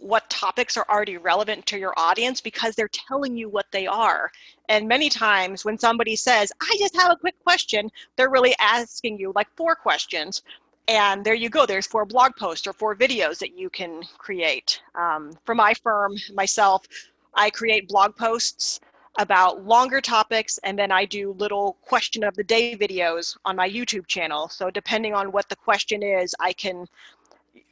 what 0.00 0.28
topics 0.30 0.76
are 0.76 0.86
already 0.88 1.18
relevant 1.18 1.66
to 1.66 1.78
your 1.78 1.92
audience 1.96 2.40
because 2.40 2.74
they're 2.74 2.88
telling 2.88 3.36
you 3.36 3.48
what 3.48 3.66
they 3.70 3.86
are. 3.86 4.30
And 4.68 4.88
many 4.88 5.08
times 5.08 5.64
when 5.64 5.78
somebody 5.78 6.16
says, 6.16 6.52
I 6.60 6.76
just 6.78 6.96
have 6.96 7.10
a 7.12 7.16
quick 7.16 7.34
question, 7.44 7.90
they're 8.16 8.30
really 8.30 8.54
asking 8.58 9.18
you 9.18 9.32
like 9.34 9.48
four 9.56 9.74
questions. 9.74 10.42
And 10.88 11.24
there 11.24 11.34
you 11.34 11.50
go, 11.50 11.66
there's 11.66 11.86
four 11.86 12.06
blog 12.06 12.34
posts 12.36 12.66
or 12.66 12.72
four 12.72 12.96
videos 12.96 13.38
that 13.38 13.56
you 13.56 13.70
can 13.70 14.02
create. 14.18 14.80
Um, 14.94 15.32
for 15.44 15.54
my 15.54 15.74
firm, 15.74 16.16
myself, 16.34 16.86
I 17.34 17.50
create 17.50 17.88
blog 17.88 18.16
posts 18.16 18.80
about 19.18 19.64
longer 19.64 20.00
topics 20.00 20.58
and 20.58 20.78
then 20.78 20.90
I 20.90 21.04
do 21.04 21.32
little 21.32 21.76
question 21.82 22.24
of 22.24 22.34
the 22.36 22.44
day 22.44 22.76
videos 22.76 23.36
on 23.44 23.56
my 23.56 23.68
YouTube 23.68 24.06
channel. 24.06 24.48
So 24.48 24.70
depending 24.70 25.14
on 25.14 25.32
what 25.32 25.48
the 25.48 25.56
question 25.56 26.02
is, 26.02 26.34
I 26.40 26.52
can 26.52 26.86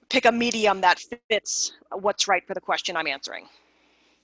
pick 0.09 0.25
a 0.25 0.33
medium 0.33 0.81
that 0.81 1.03
fits 1.31 1.73
what's 1.93 2.29
right 2.29 2.47
for 2.47 2.55
the 2.55 2.61
question 2.61 2.97
I'm 2.97 3.07
answering. 3.07 3.47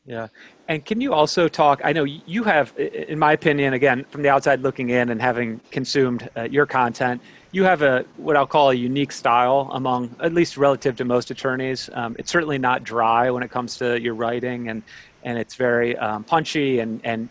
Yeah. 0.07 0.29
And 0.69 0.85
can 0.85 1.00
you 1.00 1.14
also 1.14 1.49
talk? 1.49 1.81
I 1.83 1.93
know 1.93 2.05
you 2.05 2.45
have, 2.45 2.76
in 2.79 3.19
my 3.19 3.33
opinion, 3.33 3.73
again, 3.73 4.05
from 4.11 4.21
the 4.21 4.29
outside 4.29 4.61
looking 4.61 4.91
in 4.91 5.09
and 5.09 5.21
having 5.21 5.61
consumed 5.71 6.29
uh, 6.37 6.43
your 6.43 6.67
content, 6.67 7.23
you 7.53 7.64
have 7.64 7.81
a 7.81 8.05
what 8.19 8.37
I'll 8.37 8.47
call 8.47 8.71
a 8.71 8.75
unique 8.75 9.12
style 9.12 9.71
among, 9.73 10.14
at 10.21 10.35
least 10.35 10.59
relative 10.59 10.97
to 10.97 11.05
most 11.07 11.31
attorneys. 11.31 11.88
Um, 11.95 12.17
it's 12.19 12.31
certainly 12.31 12.59
not 12.59 12.85
dry 12.85 13.31
when 13.31 13.43
it 13.43 13.50
comes 13.50 13.79
to 13.79 13.99
your 13.99 14.14
writing, 14.14 14.69
and 14.69 14.83
and 15.23 15.38
it's 15.38 15.55
very 15.55 15.97
um, 15.97 16.23
punchy, 16.25 16.81
and 16.81 17.00
and 17.05 17.31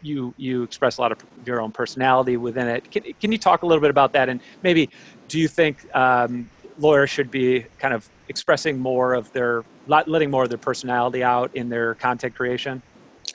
you 0.00 0.32
you 0.38 0.62
express 0.62 0.96
a 0.96 1.02
lot 1.02 1.12
of 1.12 1.18
your 1.44 1.60
own 1.60 1.72
personality 1.72 2.38
within 2.38 2.68
it. 2.68 2.90
Can 2.90 3.02
can 3.20 3.32
you 3.32 3.38
talk 3.38 3.64
a 3.64 3.66
little 3.66 3.82
bit 3.82 3.90
about 3.90 4.12
that? 4.14 4.30
And 4.30 4.40
maybe, 4.62 4.88
do 5.28 5.38
you 5.38 5.48
think 5.48 5.94
um, 5.94 6.48
lawyers 6.78 7.10
should 7.10 7.30
be 7.30 7.66
kind 7.78 7.94
of 7.94 8.08
expressing 8.28 8.78
more 8.78 9.14
of 9.14 9.32
their 9.32 9.64
letting 9.86 10.30
more 10.30 10.44
of 10.44 10.48
their 10.48 10.58
personality 10.58 11.22
out 11.22 11.54
in 11.54 11.68
their 11.68 11.94
content 11.94 12.34
creation 12.34 12.82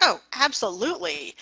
oh 0.01 0.19
absolutely. 0.33 1.35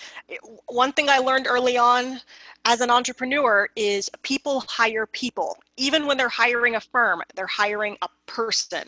One 0.66 0.92
thing 0.92 1.08
i 1.08 1.18
learned 1.18 1.46
early 1.48 1.76
on 1.76 2.20
as 2.64 2.80
an 2.80 2.90
entrepreneur 2.90 3.68
is 3.76 4.10
people 4.22 4.64
hire 4.68 5.06
people. 5.06 5.56
Even 5.76 6.06
when 6.06 6.16
they're 6.16 6.28
hiring 6.28 6.74
a 6.74 6.80
firm 6.80 7.22
they're 7.34 7.46
hiring 7.46 7.96
a 8.02 8.08
person. 8.26 8.84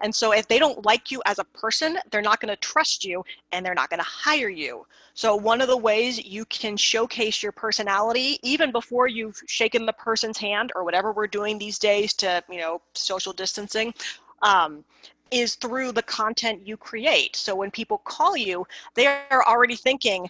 And 0.00 0.14
so 0.14 0.32
if 0.32 0.46
they 0.46 0.58
don't 0.58 0.84
like 0.84 1.10
you 1.10 1.22
as 1.24 1.38
a 1.38 1.44
person, 1.44 1.98
they're 2.10 2.20
not 2.20 2.40
going 2.40 2.50
to 2.50 2.56
trust 2.56 3.04
you 3.04 3.24
and 3.52 3.64
they're 3.64 3.74
not 3.74 3.88
going 3.88 3.98
to 3.98 4.04
hire 4.04 4.50
you. 4.50 4.86
So 5.14 5.34
one 5.34 5.62
of 5.62 5.68
the 5.68 5.76
ways 5.76 6.22
you 6.22 6.44
can 6.46 6.76
showcase 6.76 7.42
your 7.42 7.52
personality 7.52 8.38
even 8.42 8.70
before 8.70 9.08
you've 9.08 9.40
shaken 9.46 9.86
the 9.86 9.94
person's 9.94 10.36
hand 10.36 10.72
or 10.76 10.84
whatever 10.84 11.12
we're 11.12 11.26
doing 11.26 11.56
these 11.56 11.78
days 11.78 12.12
to, 12.14 12.44
you 12.50 12.58
know, 12.58 12.82
social 12.92 13.32
distancing, 13.32 13.94
um, 14.42 14.84
is 15.30 15.54
through 15.56 15.92
the 15.92 16.02
content 16.02 16.66
you 16.66 16.76
create. 16.76 17.36
So 17.36 17.54
when 17.54 17.70
people 17.70 17.98
call 17.98 18.36
you, 18.36 18.66
they 18.94 19.06
are 19.06 19.44
already 19.46 19.76
thinking, 19.76 20.28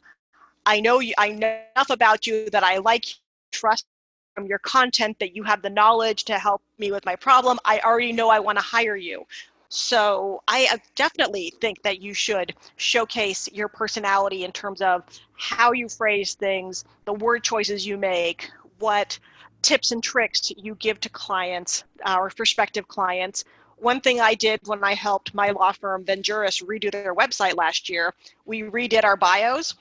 I 0.64 0.80
know 0.80 1.00
you, 1.00 1.14
I 1.18 1.30
know 1.30 1.60
enough 1.74 1.90
about 1.90 2.26
you 2.26 2.48
that 2.50 2.64
I 2.64 2.78
like, 2.78 3.04
trust 3.52 3.86
from 4.34 4.46
your 4.46 4.58
content 4.58 5.18
that 5.18 5.34
you 5.34 5.42
have 5.42 5.62
the 5.62 5.70
knowledge 5.70 6.24
to 6.24 6.38
help 6.38 6.62
me 6.78 6.92
with 6.92 7.04
my 7.06 7.16
problem. 7.16 7.58
I 7.64 7.80
already 7.80 8.12
know 8.12 8.28
I 8.28 8.38
want 8.38 8.58
to 8.58 8.64
hire 8.64 8.96
you. 8.96 9.26
So 9.68 10.42
I 10.46 10.78
definitely 10.94 11.52
think 11.60 11.82
that 11.82 12.00
you 12.00 12.14
should 12.14 12.54
showcase 12.76 13.48
your 13.52 13.68
personality 13.68 14.44
in 14.44 14.52
terms 14.52 14.80
of 14.80 15.02
how 15.36 15.72
you 15.72 15.88
phrase 15.88 16.34
things, 16.34 16.84
the 17.04 17.14
word 17.14 17.42
choices 17.42 17.86
you 17.86 17.96
make, 17.96 18.50
what 18.78 19.18
tips 19.62 19.90
and 19.90 20.02
tricks 20.02 20.52
you 20.56 20.76
give 20.76 21.00
to 21.00 21.08
clients 21.08 21.84
uh, 22.04 22.16
or 22.18 22.30
prospective 22.30 22.86
clients. 22.86 23.44
One 23.76 24.00
thing 24.00 24.20
I 24.20 24.34
did 24.34 24.60
when 24.64 24.82
I 24.82 24.94
helped 24.94 25.34
my 25.34 25.50
law 25.50 25.72
firm 25.72 26.04
Venjuris 26.04 26.64
redo 26.64 26.90
their 26.90 27.14
website 27.14 27.56
last 27.56 27.88
year, 27.88 28.14
we 28.44 28.62
redid 28.62 29.04
our 29.04 29.16
bios 29.16 29.74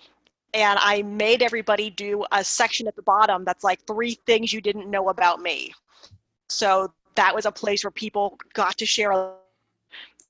and 0.54 0.80
I 0.82 1.02
made 1.02 1.42
everybody 1.42 1.90
do 1.90 2.26
a 2.32 2.44
section 2.44 2.88
at 2.88 2.96
the 2.96 3.02
bottom 3.02 3.44
that's 3.44 3.64
like 3.64 3.86
three 3.86 4.18
things 4.26 4.54
you 4.54 4.62
didn't 4.62 4.90
know 4.90 5.10
about 5.10 5.42
me. 5.42 5.74
So 6.48 6.94
that 7.16 7.36
was 7.36 7.46
a 7.46 7.52
place 7.52 7.84
where 7.84 7.92
people 7.92 8.38
got 8.54 8.78
to 8.78 8.86
share 8.86 9.32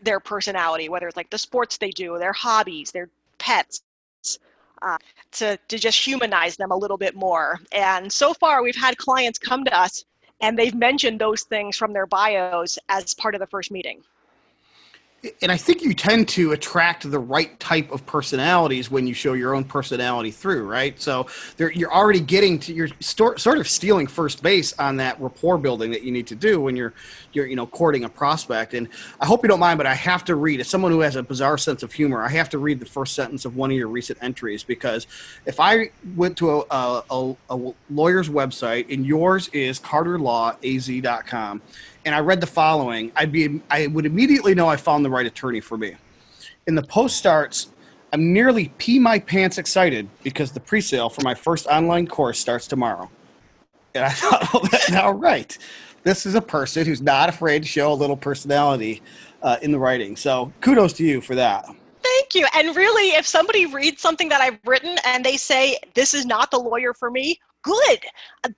their 0.02 0.20
personality, 0.20 0.90
whether 0.90 1.08
it's 1.08 1.18
like 1.18 1.30
the 1.30 1.38
sports 1.38 1.78
they 1.78 1.92
do, 1.92 2.18
their 2.18 2.34
hobbies, 2.34 2.92
their 2.92 3.10
pets, 3.38 3.84
uh, 4.82 4.98
to, 5.32 5.58
to 5.68 5.78
just 5.78 6.06
humanize 6.06 6.58
them 6.58 6.72
a 6.72 6.76
little 6.76 6.98
bit 6.98 7.16
more. 7.16 7.60
And 7.72 8.12
so 8.12 8.34
far, 8.34 8.64
we've 8.64 8.76
had 8.76 8.98
clients 8.98 9.40
come 9.40 9.64
to 9.66 9.80
us 9.80 10.06
and 10.42 10.58
they've 10.58 10.76
mentioned 10.76 11.20
those 11.20 11.44
things 11.44 11.78
from 11.78 11.94
their 11.94 12.06
bios 12.08 12.78
as 12.90 13.14
part 13.14 13.36
of 13.36 13.40
the 13.40 13.48
first 13.48 13.72
meeting 13.72 14.04
and 15.42 15.52
I 15.52 15.58
think 15.58 15.82
you 15.82 15.94
tend 15.94 16.28
to 16.30 16.52
attract 16.52 17.10
the 17.10 17.20
right 17.20 17.58
type 17.60 17.92
of 17.92 18.06
personalities 18.06 18.92
when 18.92 19.08
you 19.08 19.14
show 19.14 19.34
your 19.34 19.56
own 19.56 19.64
personality 19.64 20.32
through, 20.32 20.68
right? 20.68 21.00
So 21.02 21.28
you're 21.58 21.94
already 21.94 22.20
getting 22.20 22.60
to 22.60 22.74
you're 22.74 22.90
sort 23.00 23.46
of 23.46 23.68
stealing 23.68 24.08
first 24.08 24.44
base 24.44 24.74
on 24.80 24.98
that 24.98 25.20
rapport 25.22 25.58
building 25.58 25.92
that 25.92 26.04
you 26.04 26.12
need 26.12 26.28
to 26.28 26.36
do 26.36 26.60
when 26.62 26.76
you're 26.76 26.94
you're 27.34 27.46
you 27.46 27.56
know 27.56 27.68
courting 27.68 28.04
a 28.04 28.10
prospect. 28.10 28.74
And 28.74 28.88
I 29.20 29.26
hope 29.26 29.44
you 29.44 29.50
don't 29.50 29.60
mind, 29.60 29.78
but 29.78 29.88
I 29.88 29.94
have 29.94 30.24
to 30.26 30.36
read 30.36 30.60
as 30.60 30.68
someone 30.68 30.92
who 30.92 31.02
has 31.02 31.16
a 31.16 31.24
bizarre 31.24 31.58
sense 31.58 31.84
of 31.84 31.92
humor. 31.92 32.22
I 32.22 32.30
have 32.30 32.50
to 32.50 32.58
read 32.58 32.80
the 32.80 32.86
first 32.86 33.16
sentence 33.16 33.46
of 33.46 33.56
one 33.56 33.72
of 33.72 33.78
your 33.78 33.88
recent 33.88 34.20
entries 34.22 34.64
because 34.64 35.08
if 35.46 35.60
I 35.60 35.92
went 36.16 36.38
to 36.38 36.62
a, 36.62 37.04
a, 37.10 37.36
a 37.50 37.74
lawyer's 37.90 38.30
website 38.30 38.94
and 38.94 39.06
yours 39.06 39.50
is 39.50 39.80
CarterLawAZ.com 39.80 41.62
and 42.06 42.14
I 42.14 42.20
read 42.20 42.40
the 42.40 42.48
following, 42.48 43.12
I'd 43.16 43.32
be 43.32 43.62
I 43.70 43.88
would 43.88 44.06
immediately 44.06 44.56
know 44.56 44.68
I 44.68 44.78
found 44.78 45.04
the 45.04 45.10
right 45.10 45.26
attorney 45.26 45.60
for 45.60 45.78
me. 45.78 45.96
And 46.68 46.78
the 46.78 46.84
post 46.84 47.18
starts, 47.18 47.70
I'm 48.14 48.32
nearly 48.32 48.72
pee 48.78 49.00
my 49.00 49.20
pants 49.20 49.58
excited 49.58 50.08
because 50.24 50.52
the 50.52 50.60
pre-sale 50.60 51.10
for 51.10 51.22
my 51.22 51.34
first 51.34 51.66
online 51.68 52.08
course 52.08 52.40
starts 52.40 52.68
tomorrow. 52.68 53.10
And 53.96 54.06
I 54.06 54.10
thought, 54.12 54.54
well, 54.54 54.64
that's 54.72 54.92
now 54.92 55.12
right. 55.12 55.58
This 56.04 56.26
is 56.26 56.36
a 56.36 56.42
person 56.42 56.86
who's 56.86 57.02
not 57.02 57.30
afraid 57.30 57.64
to 57.64 57.68
show 57.68 57.92
a 57.92 57.96
little 57.96 58.18
personality 58.18 59.02
uh, 59.42 59.58
in 59.64 59.72
the 59.72 59.80
writing. 59.80 60.16
So 60.16 60.54
kudos 60.62 60.94
to 60.94 61.04
you 61.04 61.20
for 61.20 61.34
that. 61.36 61.66
Thank 62.04 62.36
you. 62.36 62.48
And 62.54 62.76
really, 62.76 63.10
if 63.16 63.26
somebody 63.26 63.66
reads 63.66 64.02
something 64.02 64.30
that 64.30 64.40
I've 64.40 64.60
written 64.66 64.98
and 65.06 65.26
they 65.26 65.38
say, 65.38 65.80
this 65.96 66.14
is 66.14 66.26
not 66.26 66.52
the 66.52 66.60
lawyer 66.60 66.94
for 66.94 67.10
me, 67.10 67.40
good. 67.64 68.00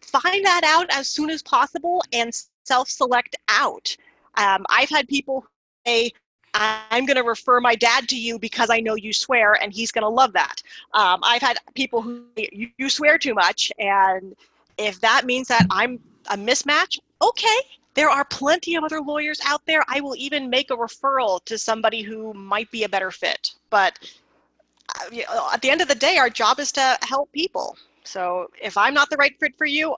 Find 0.01 0.45
that 0.45 0.61
out 0.65 0.87
as 0.91 1.07
soon 1.07 1.29
as 1.29 1.41
possible 1.41 2.03
and 2.11 2.33
self-select 2.67 3.35
out. 3.47 3.95
Um, 4.35 4.65
I've 4.69 4.89
had 4.89 5.07
people 5.07 5.45
say, 5.85 6.11
I'm 6.53 7.05
going 7.05 7.17
to 7.17 7.23
refer 7.23 7.59
my 7.59 7.75
dad 7.75 8.07
to 8.09 8.17
you 8.17 8.39
because 8.39 8.69
I 8.69 8.79
know 8.79 8.95
you 8.95 9.13
swear, 9.13 9.53
and 9.61 9.71
he's 9.73 9.91
going 9.91 10.03
to 10.03 10.09
love 10.09 10.33
that. 10.33 10.61
Um, 10.93 11.19
I've 11.23 11.41
had 11.41 11.57
people 11.75 12.01
who 12.01 12.23
you, 12.35 12.69
you 12.77 12.89
swear 12.89 13.17
too 13.17 13.33
much, 13.33 13.71
and 13.79 14.35
if 14.77 14.99
that 15.01 15.25
means 15.25 15.47
that 15.47 15.65
I'm 15.69 15.99
a 16.29 16.37
mismatch, 16.37 16.99
okay. 17.21 17.57
There 17.93 18.09
are 18.09 18.25
plenty 18.25 18.75
of 18.75 18.83
other 18.83 19.01
lawyers 19.01 19.39
out 19.43 19.65
there. 19.65 19.83
I 19.87 20.01
will 20.01 20.15
even 20.15 20.51
make 20.51 20.69
a 20.69 20.75
referral 20.75 21.43
to 21.45 21.57
somebody 21.57 22.03
who 22.03 22.31
might 22.33 22.69
be 22.69 22.83
a 22.83 22.89
better 22.89 23.09
fit. 23.09 23.55
But 23.71 23.97
uh, 24.99 25.49
at 25.51 25.63
the 25.63 25.71
end 25.71 25.81
of 25.81 25.87
the 25.87 25.95
day, 25.95 26.17
our 26.17 26.29
job 26.29 26.59
is 26.59 26.71
to 26.73 26.97
help 27.01 27.31
people. 27.31 27.75
So 28.03 28.51
if 28.61 28.77
I'm 28.77 28.93
not 28.93 29.09
the 29.09 29.17
right 29.17 29.35
fit 29.39 29.57
for 29.57 29.65
you, 29.65 29.95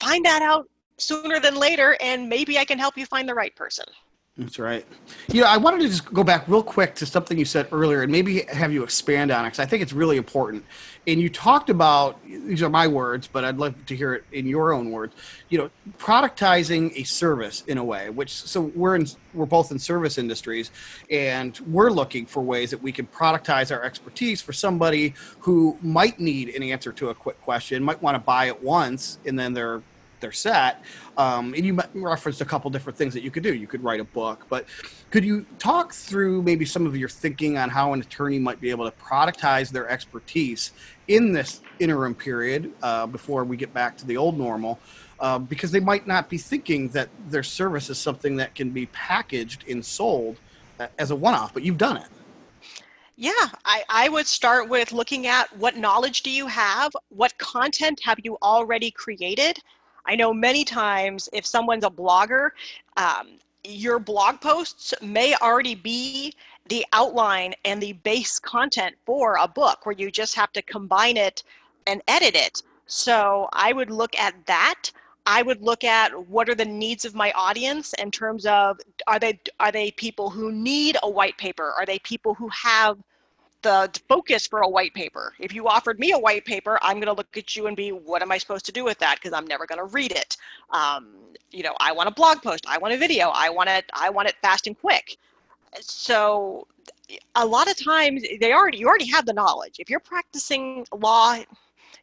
find 0.00 0.24
that 0.24 0.42
out 0.42 0.68
sooner 0.98 1.40
than 1.40 1.56
later, 1.56 1.96
and 2.00 2.28
maybe 2.28 2.58
I 2.58 2.64
can 2.64 2.78
help 2.78 2.96
you 2.96 3.06
find 3.06 3.28
the 3.28 3.34
right 3.34 3.54
person. 3.54 3.86
That's 4.38 4.58
right. 4.58 4.84
You 5.28 5.40
know, 5.40 5.46
I 5.46 5.56
wanted 5.56 5.80
to 5.80 5.88
just 5.88 6.12
go 6.12 6.22
back 6.22 6.46
real 6.46 6.62
quick 6.62 6.94
to 6.96 7.06
something 7.06 7.38
you 7.38 7.46
said 7.46 7.68
earlier 7.72 8.02
and 8.02 8.12
maybe 8.12 8.42
have 8.52 8.70
you 8.70 8.82
expand 8.82 9.30
on 9.30 9.46
it 9.46 9.48
because 9.48 9.60
I 9.60 9.64
think 9.64 9.82
it's 9.82 9.94
really 9.94 10.18
important. 10.18 10.62
And 11.06 11.18
you 11.18 11.30
talked 11.30 11.70
about 11.70 12.22
these 12.26 12.62
are 12.62 12.68
my 12.68 12.86
words, 12.86 13.26
but 13.26 13.46
I'd 13.46 13.56
love 13.56 13.74
to 13.86 13.96
hear 13.96 14.12
it 14.12 14.24
in 14.32 14.46
your 14.46 14.74
own 14.74 14.90
words. 14.90 15.14
You 15.48 15.56
know, 15.56 15.70
productizing 15.96 16.92
a 16.96 17.04
service 17.04 17.64
in 17.66 17.78
a 17.78 17.84
way, 17.84 18.10
which 18.10 18.30
so 18.30 18.60
we're 18.74 18.96
in 18.96 19.06
we're 19.32 19.46
both 19.46 19.70
in 19.70 19.78
service 19.78 20.18
industries 20.18 20.70
and 21.10 21.58
we're 21.66 21.90
looking 21.90 22.26
for 22.26 22.42
ways 22.42 22.70
that 22.72 22.82
we 22.82 22.92
can 22.92 23.06
productize 23.06 23.74
our 23.74 23.84
expertise 23.84 24.42
for 24.42 24.52
somebody 24.52 25.14
who 25.40 25.78
might 25.80 26.20
need 26.20 26.54
an 26.54 26.62
answer 26.62 26.92
to 26.92 27.08
a 27.08 27.14
quick 27.14 27.40
question, 27.40 27.82
might 27.82 28.02
want 28.02 28.16
to 28.16 28.18
buy 28.18 28.48
it 28.48 28.62
once 28.62 29.18
and 29.24 29.38
then 29.38 29.54
they're 29.54 29.80
they're 30.20 30.32
set. 30.32 30.82
Um, 31.16 31.54
and 31.54 31.64
you 31.64 31.78
referenced 31.94 32.40
a 32.40 32.44
couple 32.44 32.70
different 32.70 32.98
things 32.98 33.14
that 33.14 33.22
you 33.22 33.30
could 33.30 33.42
do. 33.42 33.54
You 33.54 33.66
could 33.66 33.82
write 33.82 34.00
a 34.00 34.04
book, 34.04 34.46
but 34.48 34.66
could 35.10 35.24
you 35.24 35.46
talk 35.58 35.92
through 35.92 36.42
maybe 36.42 36.64
some 36.64 36.86
of 36.86 36.96
your 36.96 37.08
thinking 37.08 37.58
on 37.58 37.70
how 37.70 37.92
an 37.92 38.00
attorney 38.00 38.38
might 38.38 38.60
be 38.60 38.70
able 38.70 38.90
to 38.90 38.96
productize 38.96 39.70
their 39.70 39.88
expertise 39.88 40.72
in 41.08 41.32
this 41.32 41.60
interim 41.78 42.14
period 42.14 42.72
uh, 42.82 43.06
before 43.06 43.44
we 43.44 43.56
get 43.56 43.72
back 43.72 43.96
to 43.98 44.06
the 44.06 44.16
old 44.16 44.38
normal? 44.38 44.78
Uh, 45.18 45.38
because 45.38 45.70
they 45.70 45.80
might 45.80 46.06
not 46.06 46.28
be 46.28 46.36
thinking 46.36 46.88
that 46.88 47.08
their 47.28 47.42
service 47.42 47.88
is 47.88 47.98
something 47.98 48.36
that 48.36 48.54
can 48.54 48.68
be 48.68 48.84
packaged 48.86 49.64
and 49.68 49.82
sold 49.82 50.36
uh, 50.78 50.86
as 50.98 51.10
a 51.10 51.16
one-off, 51.16 51.54
but 51.54 51.62
you've 51.62 51.78
done 51.78 51.96
it. 51.96 52.06
Yeah, 53.18 53.32
I, 53.64 53.82
I 53.88 54.08
would 54.10 54.26
start 54.26 54.68
with 54.68 54.92
looking 54.92 55.26
at 55.26 55.50
what 55.56 55.78
knowledge 55.78 56.22
do 56.22 56.30
you 56.30 56.46
have? 56.48 56.92
What 57.08 57.36
content 57.38 57.98
have 58.04 58.18
you 58.22 58.36
already 58.42 58.90
created? 58.90 59.58
I 60.06 60.16
know 60.16 60.32
many 60.32 60.64
times 60.64 61.28
if 61.32 61.44
someone's 61.44 61.84
a 61.84 61.90
blogger, 61.90 62.50
um, 62.96 63.38
your 63.64 63.98
blog 63.98 64.40
posts 64.40 64.94
may 65.02 65.34
already 65.36 65.74
be 65.74 66.34
the 66.68 66.84
outline 66.92 67.54
and 67.64 67.82
the 67.82 67.92
base 67.92 68.38
content 68.38 68.94
for 69.04 69.36
a 69.40 69.48
book 69.48 69.84
where 69.86 69.94
you 69.96 70.10
just 70.10 70.34
have 70.34 70.52
to 70.52 70.62
combine 70.62 71.16
it 71.16 71.42
and 71.86 72.02
edit 72.08 72.34
it. 72.34 72.62
So 72.86 73.48
I 73.52 73.72
would 73.72 73.90
look 73.90 74.16
at 74.18 74.34
that. 74.46 74.90
I 75.26 75.42
would 75.42 75.60
look 75.60 75.82
at 75.82 76.28
what 76.28 76.48
are 76.48 76.54
the 76.54 76.64
needs 76.64 77.04
of 77.04 77.14
my 77.14 77.32
audience 77.32 77.92
in 77.94 78.12
terms 78.12 78.46
of 78.46 78.78
are 79.08 79.18
they 79.18 79.40
are 79.58 79.72
they 79.72 79.90
people 79.90 80.30
who 80.30 80.52
need 80.52 80.96
a 81.02 81.10
white 81.10 81.36
paper? 81.36 81.72
Are 81.76 81.84
they 81.84 81.98
people 82.00 82.34
who 82.34 82.48
have 82.48 82.98
the 83.66 84.00
focus 84.08 84.46
for 84.46 84.60
a 84.60 84.68
white 84.68 84.94
paper? 84.94 85.34
If 85.40 85.52
you 85.52 85.66
offered 85.66 85.98
me 85.98 86.12
a 86.12 86.18
white 86.18 86.44
paper, 86.44 86.78
I'm 86.82 86.96
going 86.96 87.08
to 87.08 87.12
look 87.12 87.36
at 87.36 87.56
you 87.56 87.66
and 87.66 87.76
be, 87.76 87.90
what 87.90 88.22
am 88.22 88.30
I 88.30 88.38
supposed 88.38 88.64
to 88.66 88.72
do 88.72 88.84
with 88.84 88.98
that? 88.98 89.16
Because 89.16 89.32
I'm 89.32 89.46
never 89.46 89.66
going 89.66 89.80
to 89.80 89.86
read 89.86 90.12
it. 90.12 90.36
Um, 90.70 91.08
you 91.50 91.64
know, 91.64 91.74
I 91.80 91.90
want 91.90 92.08
a 92.08 92.12
blog 92.12 92.42
post. 92.42 92.64
I 92.68 92.78
want 92.78 92.94
a 92.94 92.96
video. 92.96 93.30
I 93.34 93.50
want 93.50 93.68
it. 93.68 93.84
I 93.92 94.08
want 94.10 94.28
it 94.28 94.36
fast 94.40 94.68
and 94.68 94.78
quick. 94.78 95.16
So 95.80 96.68
a 97.34 97.44
lot 97.44 97.68
of 97.68 97.76
times 97.82 98.22
they 98.40 98.52
already 98.52 98.78
you 98.78 98.86
already 98.86 99.10
have 99.10 99.26
the 99.26 99.32
knowledge. 99.32 99.76
If 99.78 99.90
you're 99.90 100.00
practicing 100.00 100.86
law, 100.96 101.38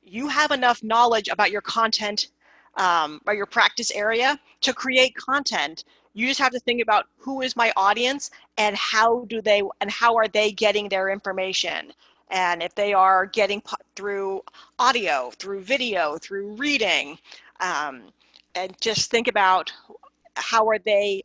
you 0.03 0.27
have 0.27 0.51
enough 0.51 0.83
knowledge 0.83 1.29
about 1.29 1.49
your 1.49 1.61
content 1.61 2.27
um, 2.75 3.21
or 3.25 3.33
your 3.33 3.45
practice 3.45 3.91
area 3.91 4.37
to 4.61 4.73
create 4.73 5.15
content. 5.15 5.85
You 6.13 6.27
just 6.27 6.39
have 6.39 6.51
to 6.51 6.59
think 6.59 6.81
about 6.81 7.07
who 7.17 7.41
is 7.41 7.55
my 7.55 7.73
audience 7.75 8.31
and 8.57 8.75
how 8.75 9.25
do 9.25 9.41
they 9.41 9.63
and 9.81 9.89
how 9.89 10.15
are 10.15 10.27
they 10.27 10.51
getting 10.51 10.89
their 10.89 11.09
information. 11.09 11.91
And 12.29 12.63
if 12.63 12.73
they 12.75 12.93
are 12.93 13.25
getting 13.25 13.61
through 13.95 14.41
audio, 14.79 15.31
through 15.37 15.61
video, 15.61 16.17
through 16.17 16.55
reading, 16.55 17.17
um, 17.59 18.03
and 18.55 18.75
just 18.81 19.11
think 19.11 19.27
about 19.27 19.71
how 20.35 20.67
are 20.67 20.79
they 20.79 21.23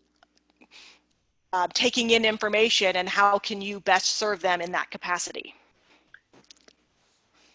uh, 1.53 1.67
taking 1.73 2.11
in 2.11 2.25
information 2.25 2.97
and 2.97 3.09
how 3.09 3.39
can 3.39 3.61
you 3.63 3.81
best 3.81 4.17
serve 4.17 4.41
them 4.41 4.61
in 4.61 4.73
that 4.73 4.91
capacity. 4.91 5.55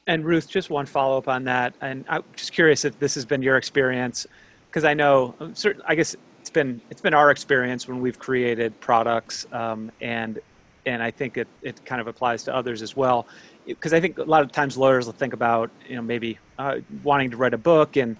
And 0.07 0.25
Ruth, 0.25 0.49
just 0.49 0.69
one 0.69 0.85
follow 0.85 1.17
up 1.17 1.27
on 1.27 1.43
that. 1.45 1.73
And 1.81 2.05
I'm 2.09 2.23
just 2.35 2.51
curious 2.51 2.85
if 2.85 2.97
this 2.99 3.15
has 3.15 3.25
been 3.25 3.41
your 3.41 3.57
experience, 3.57 4.27
because 4.69 4.83
I 4.83 4.93
know, 4.93 5.35
um, 5.39 5.55
certain, 5.55 5.81
I 5.87 5.95
guess 5.95 6.15
it's 6.43 6.49
been 6.49 6.81
it's 6.89 6.99
been 6.99 7.13
our 7.13 7.31
experience 7.31 7.87
when 7.87 8.01
we've 8.01 8.19
created 8.19 8.77
products, 8.81 9.47
um, 9.53 9.89
and 10.01 10.39
and 10.85 11.01
I 11.01 11.09
think 11.09 11.37
it, 11.37 11.47
it 11.61 11.85
kind 11.85 12.01
of 12.01 12.07
applies 12.07 12.43
to 12.43 12.53
others 12.53 12.81
as 12.81 12.97
well. 12.97 13.27
Because 13.65 13.93
I 13.93 14.01
think 14.01 14.17
a 14.17 14.23
lot 14.23 14.43
of 14.43 14.51
times 14.51 14.77
lawyers 14.77 15.05
will 15.05 15.13
think 15.13 15.31
about 15.31 15.71
you 15.87 15.95
know 15.95 16.01
maybe 16.01 16.37
uh, 16.59 16.79
wanting 17.01 17.31
to 17.31 17.37
write 17.37 17.53
a 17.53 17.57
book, 17.57 17.95
and 17.95 18.17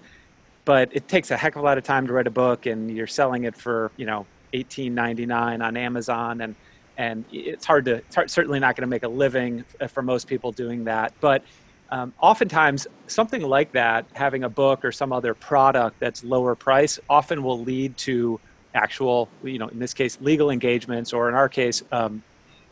but 0.64 0.88
it 0.92 1.06
takes 1.06 1.32
a 1.32 1.36
heck 1.36 1.54
of 1.54 1.60
a 1.60 1.64
lot 1.66 1.76
of 1.76 1.84
time 1.84 2.06
to 2.06 2.14
write 2.14 2.26
a 2.26 2.30
book, 2.30 2.64
and 2.64 2.90
you're 2.96 3.06
selling 3.06 3.44
it 3.44 3.54
for 3.54 3.92
you 3.98 4.06
know 4.06 4.24
18.99 4.54 5.62
on 5.62 5.76
Amazon, 5.76 6.40
and 6.40 6.54
and 6.96 7.26
it's 7.30 7.66
hard 7.66 7.84
to 7.84 7.96
it's 7.96 8.14
hard, 8.14 8.30
certainly 8.30 8.58
not 8.58 8.74
going 8.74 8.88
to 8.88 8.90
make 8.90 9.02
a 9.02 9.08
living 9.08 9.66
uh, 9.82 9.86
for 9.86 10.00
most 10.00 10.28
people 10.28 10.50
doing 10.50 10.84
that, 10.84 11.12
but 11.20 11.44
um, 11.90 12.12
oftentimes 12.20 12.86
something 13.06 13.42
like 13.42 13.72
that 13.72 14.06
having 14.14 14.44
a 14.44 14.48
book 14.48 14.84
or 14.84 14.92
some 14.92 15.12
other 15.12 15.34
product 15.34 15.98
that's 16.00 16.24
lower 16.24 16.54
price 16.54 16.98
often 17.08 17.42
will 17.42 17.60
lead 17.60 17.96
to 17.98 18.40
actual 18.74 19.28
you 19.42 19.58
know 19.58 19.68
in 19.68 19.78
this 19.78 19.94
case 19.94 20.18
legal 20.20 20.50
engagements 20.50 21.12
or 21.12 21.28
in 21.28 21.34
our 21.34 21.48
case 21.48 21.82
um, 21.92 22.22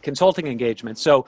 consulting 0.03 0.47
engagements. 0.47 1.01
So 1.01 1.27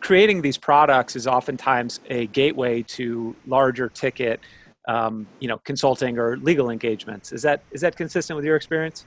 creating 0.00 0.42
these 0.42 0.58
products 0.58 1.16
is 1.16 1.26
oftentimes 1.26 2.00
a 2.10 2.26
gateway 2.28 2.82
to 2.82 3.34
larger 3.46 3.88
ticket 3.88 4.40
um, 4.88 5.26
you 5.38 5.48
know 5.48 5.58
consulting 5.58 6.18
or 6.18 6.36
legal 6.38 6.70
engagements. 6.70 7.32
Is 7.32 7.42
that 7.42 7.62
is 7.70 7.80
that 7.80 7.96
consistent 7.96 8.36
with 8.36 8.44
your 8.44 8.56
experience? 8.56 9.06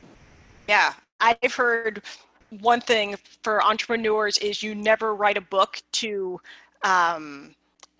Yeah. 0.68 0.94
I've 1.22 1.54
heard 1.54 2.02
one 2.50 2.82
thing 2.82 3.16
for 3.44 3.64
entrepreneurs 3.64 4.38
is 4.40 4.62
you 4.62 4.76
never 4.76 5.16
write 5.16 5.38
a 5.38 5.42
book 5.42 5.82
to 5.94 6.40
um, 6.84 7.56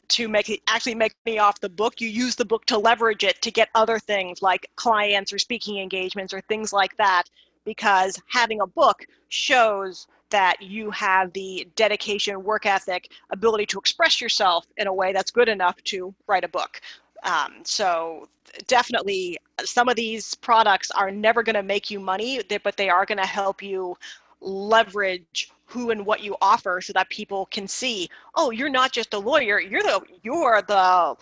to 0.10 0.28
make 0.28 0.62
actually 0.68 0.96
make 0.96 1.16
me 1.26 1.38
off 1.38 1.60
the 1.60 1.70
book 1.70 2.00
you 2.00 2.08
use 2.08 2.36
the 2.36 2.46
book 2.46 2.66
to 2.66 2.78
leverage 2.78 3.24
it 3.24 3.42
to 3.42 3.52
get 3.52 3.70
other 3.76 4.00
things 4.00 4.42
like 4.42 4.70
clients 4.76 5.32
or 5.34 5.40
speaking 5.40 5.80
engagements 5.80 6.34
or 6.34 6.42
things 6.42 6.72
like 6.72 6.96
that 6.98 7.24
because 7.66 8.22
having 8.28 8.62
a 8.62 8.68
book 8.68 9.06
shows 9.30 10.08
that 10.30 10.62
you 10.62 10.90
have 10.92 11.32
the 11.34 11.68
dedication 11.76 12.44
work 12.44 12.66
ethic 12.66 13.12
ability 13.32 13.66
to 13.66 13.80
express 13.80 14.22
yourself 14.22 14.66
in 14.78 14.88
a 14.88 14.94
way 14.94 15.14
that's 15.14 15.32
good 15.32 15.50
enough 15.50 15.82
to 15.84 16.14
write 16.28 16.44
a 16.44 16.48
book. 16.48 16.82
Um, 17.24 17.54
so 17.64 18.28
definitely 18.68 19.38
some 19.64 19.90
of 19.90 19.96
these 19.96 20.36
products 20.36 20.92
are 20.92 21.12
never 21.12 21.44
going 21.44 21.56
to 21.56 21.64
make 21.64 21.90
you 21.90 22.00
money 22.00 22.42
but 22.64 22.78
they 22.78 22.90
are 22.90 23.06
going 23.06 23.18
to 23.18 23.26
help 23.26 23.62
you 23.62 23.98
leverage 24.42 25.52
who 25.66 25.90
and 25.90 26.06
what 26.06 26.24
you 26.24 26.36
offer 26.42 26.80
so 26.82 26.94
that 26.94 27.10
people 27.10 27.48
can 27.48 27.68
see 27.68 28.08
oh 28.36 28.52
you're 28.52 28.70
not 28.70 28.92
just 28.92 29.14
a 29.14 29.20
lawyer 29.20 29.60
you're 29.60 29.82
the 29.82 30.02
you're 30.24 30.62
the 30.62 31.16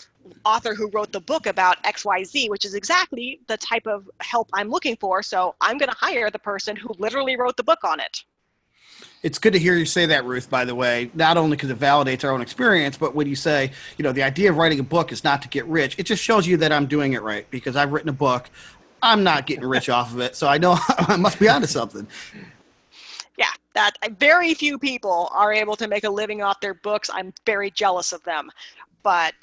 author 0.45 0.75
who 0.75 0.89
wrote 0.91 1.11
the 1.11 1.19
book 1.19 1.47
about 1.47 1.81
xyz 1.83 2.49
which 2.49 2.65
is 2.65 2.73
exactly 2.73 3.39
the 3.47 3.57
type 3.57 3.87
of 3.87 4.09
help 4.19 4.49
i'm 4.53 4.69
looking 4.69 4.95
for 4.97 5.23
so 5.23 5.55
i'm 5.61 5.77
going 5.77 5.89
to 5.89 5.97
hire 5.97 6.29
the 6.29 6.39
person 6.39 6.75
who 6.75 6.89
literally 6.97 7.35
wrote 7.35 7.57
the 7.57 7.63
book 7.63 7.79
on 7.83 7.99
it. 7.99 8.23
It's 9.21 9.39
good 9.39 9.53
to 9.53 9.59
hear 9.59 9.75
you 9.75 9.85
say 9.85 10.05
that 10.07 10.25
ruth 10.25 10.49
by 10.49 10.65
the 10.65 10.75
way 10.75 11.09
not 11.13 11.37
only 11.37 11.55
because 11.55 11.69
it 11.69 11.79
validates 11.79 12.23
our 12.23 12.31
own 12.31 12.41
experience 12.41 12.97
but 12.97 13.15
when 13.15 13.27
you 13.27 13.35
say 13.35 13.71
you 13.97 14.03
know 14.03 14.11
the 14.11 14.23
idea 14.23 14.49
of 14.49 14.57
writing 14.57 14.79
a 14.79 14.83
book 14.83 15.11
is 15.11 15.23
not 15.23 15.41
to 15.41 15.47
get 15.47 15.65
rich 15.65 15.97
it 15.97 16.03
just 16.03 16.21
shows 16.21 16.45
you 16.45 16.57
that 16.57 16.71
i'm 16.71 16.85
doing 16.85 17.13
it 17.13 17.21
right 17.21 17.49
because 17.49 17.75
i've 17.75 17.91
written 17.91 18.09
a 18.09 18.13
book. 18.13 18.49
I'm 19.01 19.23
not 19.23 19.45
getting 19.45 19.65
rich 19.65 19.89
off 19.97 20.13
of 20.13 20.19
it 20.19 20.35
so 20.35 20.47
i 20.47 20.57
know 20.57 20.77
i 20.89 21.15
must 21.15 21.39
be 21.39 21.47
onto 21.47 21.67
something 21.67 22.07
that 23.73 23.97
very 24.19 24.53
few 24.53 24.77
people 24.77 25.29
are 25.33 25.51
able 25.53 25.75
to 25.75 25.87
make 25.87 26.03
a 26.03 26.09
living 26.09 26.41
off 26.41 26.59
their 26.59 26.73
books. 26.75 27.09
I'm 27.13 27.33
very 27.45 27.71
jealous 27.71 28.11
of 28.13 28.23
them, 28.23 28.49
but. 29.01 29.33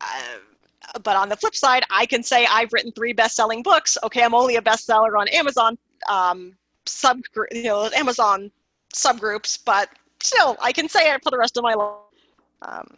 Uh, 0.00 0.38
but 1.02 1.16
on 1.16 1.30
the 1.30 1.36
flip 1.36 1.54
side, 1.54 1.82
I 1.90 2.04
can 2.04 2.22
say 2.22 2.46
I've 2.50 2.70
written 2.70 2.92
three 2.92 3.14
best-selling 3.14 3.62
books. 3.62 3.96
Okay, 4.02 4.22
I'm 4.22 4.34
only 4.34 4.56
a 4.56 4.60
bestseller 4.60 5.18
on 5.18 5.28
Amazon 5.28 5.78
um, 6.10 6.54
sub, 6.84 7.20
you 7.52 7.64
know, 7.64 7.88
Amazon 7.96 8.50
subgroups, 8.92 9.58
but 9.64 9.88
still, 10.20 10.56
I 10.62 10.72
can 10.72 10.88
say 10.88 11.10
it 11.12 11.22
for 11.22 11.30
the 11.30 11.38
rest 11.38 11.56
of 11.56 11.62
my 11.62 11.74
life. 11.74 11.96
Um, 12.62 12.96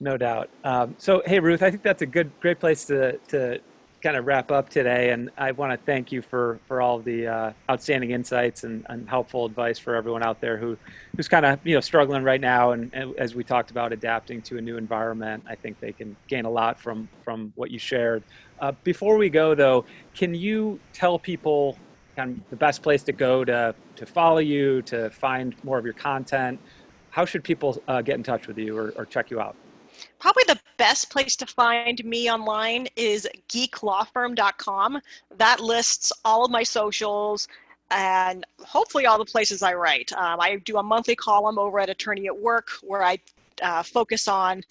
no 0.00 0.16
doubt. 0.16 0.50
Um, 0.64 0.94
so, 0.98 1.22
hey, 1.26 1.40
Ruth, 1.40 1.62
I 1.62 1.70
think 1.70 1.82
that's 1.82 2.02
a 2.02 2.06
good, 2.06 2.30
great 2.40 2.60
place 2.60 2.84
to 2.86 3.18
to 3.28 3.60
kind 4.04 4.18
of 4.18 4.26
wrap 4.26 4.52
up 4.52 4.68
today, 4.68 5.10
and 5.10 5.30
I 5.38 5.52
want 5.52 5.72
to 5.72 5.82
thank 5.86 6.12
you 6.12 6.20
for 6.20 6.60
for 6.68 6.82
all 6.82 6.98
the 6.98 7.26
uh, 7.26 7.52
outstanding 7.70 8.10
insights 8.10 8.62
and, 8.62 8.84
and, 8.90 9.08
helpful 9.08 9.46
advice 9.46 9.78
for 9.78 9.94
everyone 9.94 10.22
out 10.22 10.42
there 10.42 10.58
who 10.58 10.76
who's 11.16 11.26
kind 11.26 11.46
of 11.46 11.58
you 11.64 11.74
know 11.74 11.80
struggling 11.80 12.22
right 12.22 12.40
now, 12.40 12.72
and, 12.72 12.90
and, 12.92 13.16
as 13.16 13.34
we 13.34 13.42
talked 13.42 13.70
about 13.70 13.94
adapting 13.94 14.42
to 14.42 14.58
a 14.58 14.60
new 14.60 14.76
environment. 14.76 15.42
I 15.48 15.54
think 15.54 15.80
they 15.80 15.92
can 15.92 16.14
gain 16.28 16.44
a 16.44 16.50
lot 16.50 16.78
from 16.78 17.08
from 17.24 17.52
what 17.56 17.70
you 17.70 17.78
shared. 17.78 18.22
Uh, 18.60 18.72
before 18.84 19.16
we 19.16 19.30
go, 19.30 19.54
though, 19.54 19.86
can 20.14 20.34
you 20.34 20.78
tell 20.92 21.18
people 21.18 21.78
kind 22.14 22.36
of 22.36 22.50
the 22.50 22.56
best 22.56 22.82
place 22.82 23.02
to 23.04 23.12
go 23.12 23.42
to 23.42 23.74
to 23.96 24.04
follow 24.04 24.38
you, 24.38 24.82
to 24.82 25.08
find 25.10 25.54
more 25.64 25.78
of 25.78 25.84
your 25.86 25.94
content? 25.94 26.60
How 27.08 27.24
should 27.24 27.42
people 27.42 27.82
uh, 27.88 28.02
get 28.02 28.16
in 28.16 28.22
touch 28.22 28.48
with 28.48 28.58
you 28.58 28.76
or, 28.76 28.92
or 28.96 29.06
check 29.06 29.30
you 29.30 29.40
out? 29.40 29.56
Probably 30.18 30.44
the 30.46 30.58
best 30.76 31.10
place 31.10 31.36
to 31.36 31.46
find 31.46 32.04
me 32.04 32.30
online 32.30 32.88
is 32.96 33.28
geeklawfirm.com. 33.48 35.00
That 35.36 35.60
lists 35.60 36.12
all 36.24 36.44
of 36.44 36.50
my 36.50 36.62
socials 36.62 37.48
and 37.90 38.44
hopefully 38.64 39.06
all 39.06 39.18
the 39.18 39.24
places 39.24 39.62
I 39.62 39.74
write. 39.74 40.12
Um, 40.12 40.40
I 40.40 40.56
do 40.56 40.78
a 40.78 40.82
monthly 40.82 41.14
column 41.14 41.58
over 41.58 41.80
at 41.80 41.90
Attorney 41.90 42.26
at 42.26 42.36
Work 42.36 42.70
where 42.82 43.02
I 43.02 43.18
uh, 43.62 43.82
focus 43.82 44.26
on 44.28 44.62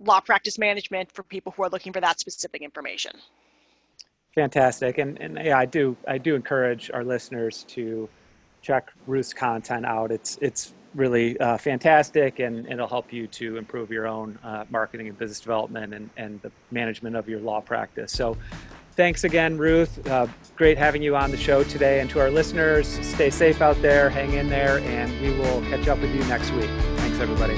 law 0.00 0.20
practice 0.20 0.58
management 0.58 1.10
for 1.12 1.22
people 1.22 1.52
who 1.56 1.62
are 1.62 1.70
looking 1.70 1.92
for 1.92 2.00
that 2.00 2.20
specific 2.20 2.62
information. 2.62 3.12
Fantastic, 4.34 4.98
and 4.98 5.18
and 5.18 5.38
yeah, 5.42 5.58
I 5.58 5.64
do 5.64 5.96
I 6.06 6.18
do 6.18 6.34
encourage 6.34 6.90
our 6.92 7.02
listeners 7.02 7.64
to 7.68 8.06
check 8.60 8.92
Ruth's 9.06 9.32
content 9.32 9.86
out. 9.86 10.10
It's 10.10 10.36
it's 10.42 10.74
really 10.96 11.38
uh, 11.38 11.58
fantastic 11.58 12.40
and 12.40 12.66
it'll 12.66 12.88
help 12.88 13.12
you 13.12 13.26
to 13.28 13.56
improve 13.56 13.90
your 13.90 14.06
own 14.06 14.38
uh, 14.42 14.64
marketing 14.70 15.08
and 15.08 15.18
business 15.18 15.38
development 15.38 15.94
and, 15.94 16.10
and 16.16 16.40
the 16.42 16.50
management 16.70 17.14
of 17.14 17.28
your 17.28 17.40
law 17.40 17.60
practice. 17.60 18.10
So 18.10 18.36
thanks 18.92 19.24
again, 19.24 19.58
Ruth. 19.58 20.04
Uh, 20.08 20.26
great 20.56 20.78
having 20.78 21.02
you 21.02 21.14
on 21.14 21.30
the 21.30 21.36
show 21.36 21.62
today. 21.62 22.00
And 22.00 22.10
to 22.10 22.20
our 22.20 22.30
listeners, 22.30 22.88
stay 23.06 23.30
safe 23.30 23.60
out 23.60 23.80
there, 23.82 24.08
hang 24.08 24.32
in 24.32 24.48
there, 24.48 24.78
and 24.80 25.12
we 25.20 25.38
will 25.38 25.60
catch 25.62 25.86
up 25.86 26.00
with 26.00 26.14
you 26.14 26.24
next 26.24 26.50
week. 26.52 26.70
Thanks, 26.96 27.20
everybody. 27.20 27.56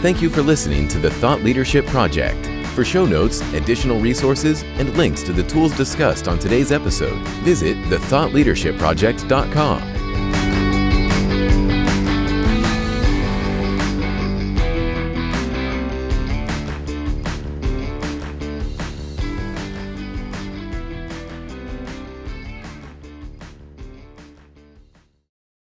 Thank 0.00 0.22
you 0.22 0.30
for 0.30 0.42
listening 0.42 0.88
to 0.88 0.98
the 0.98 1.10
Thought 1.10 1.42
Leadership 1.42 1.86
Project. 1.86 2.55
For 2.76 2.84
show 2.84 3.06
notes, 3.06 3.40
additional 3.54 3.98
resources, 3.98 4.62
and 4.76 4.94
links 4.98 5.22
to 5.22 5.32
the 5.32 5.44
tools 5.44 5.74
discussed 5.74 6.28
on 6.28 6.38
today's 6.38 6.72
episode, 6.72 7.16
visit 7.42 7.74
thethoughtleadershipproject.com. 7.84 9.95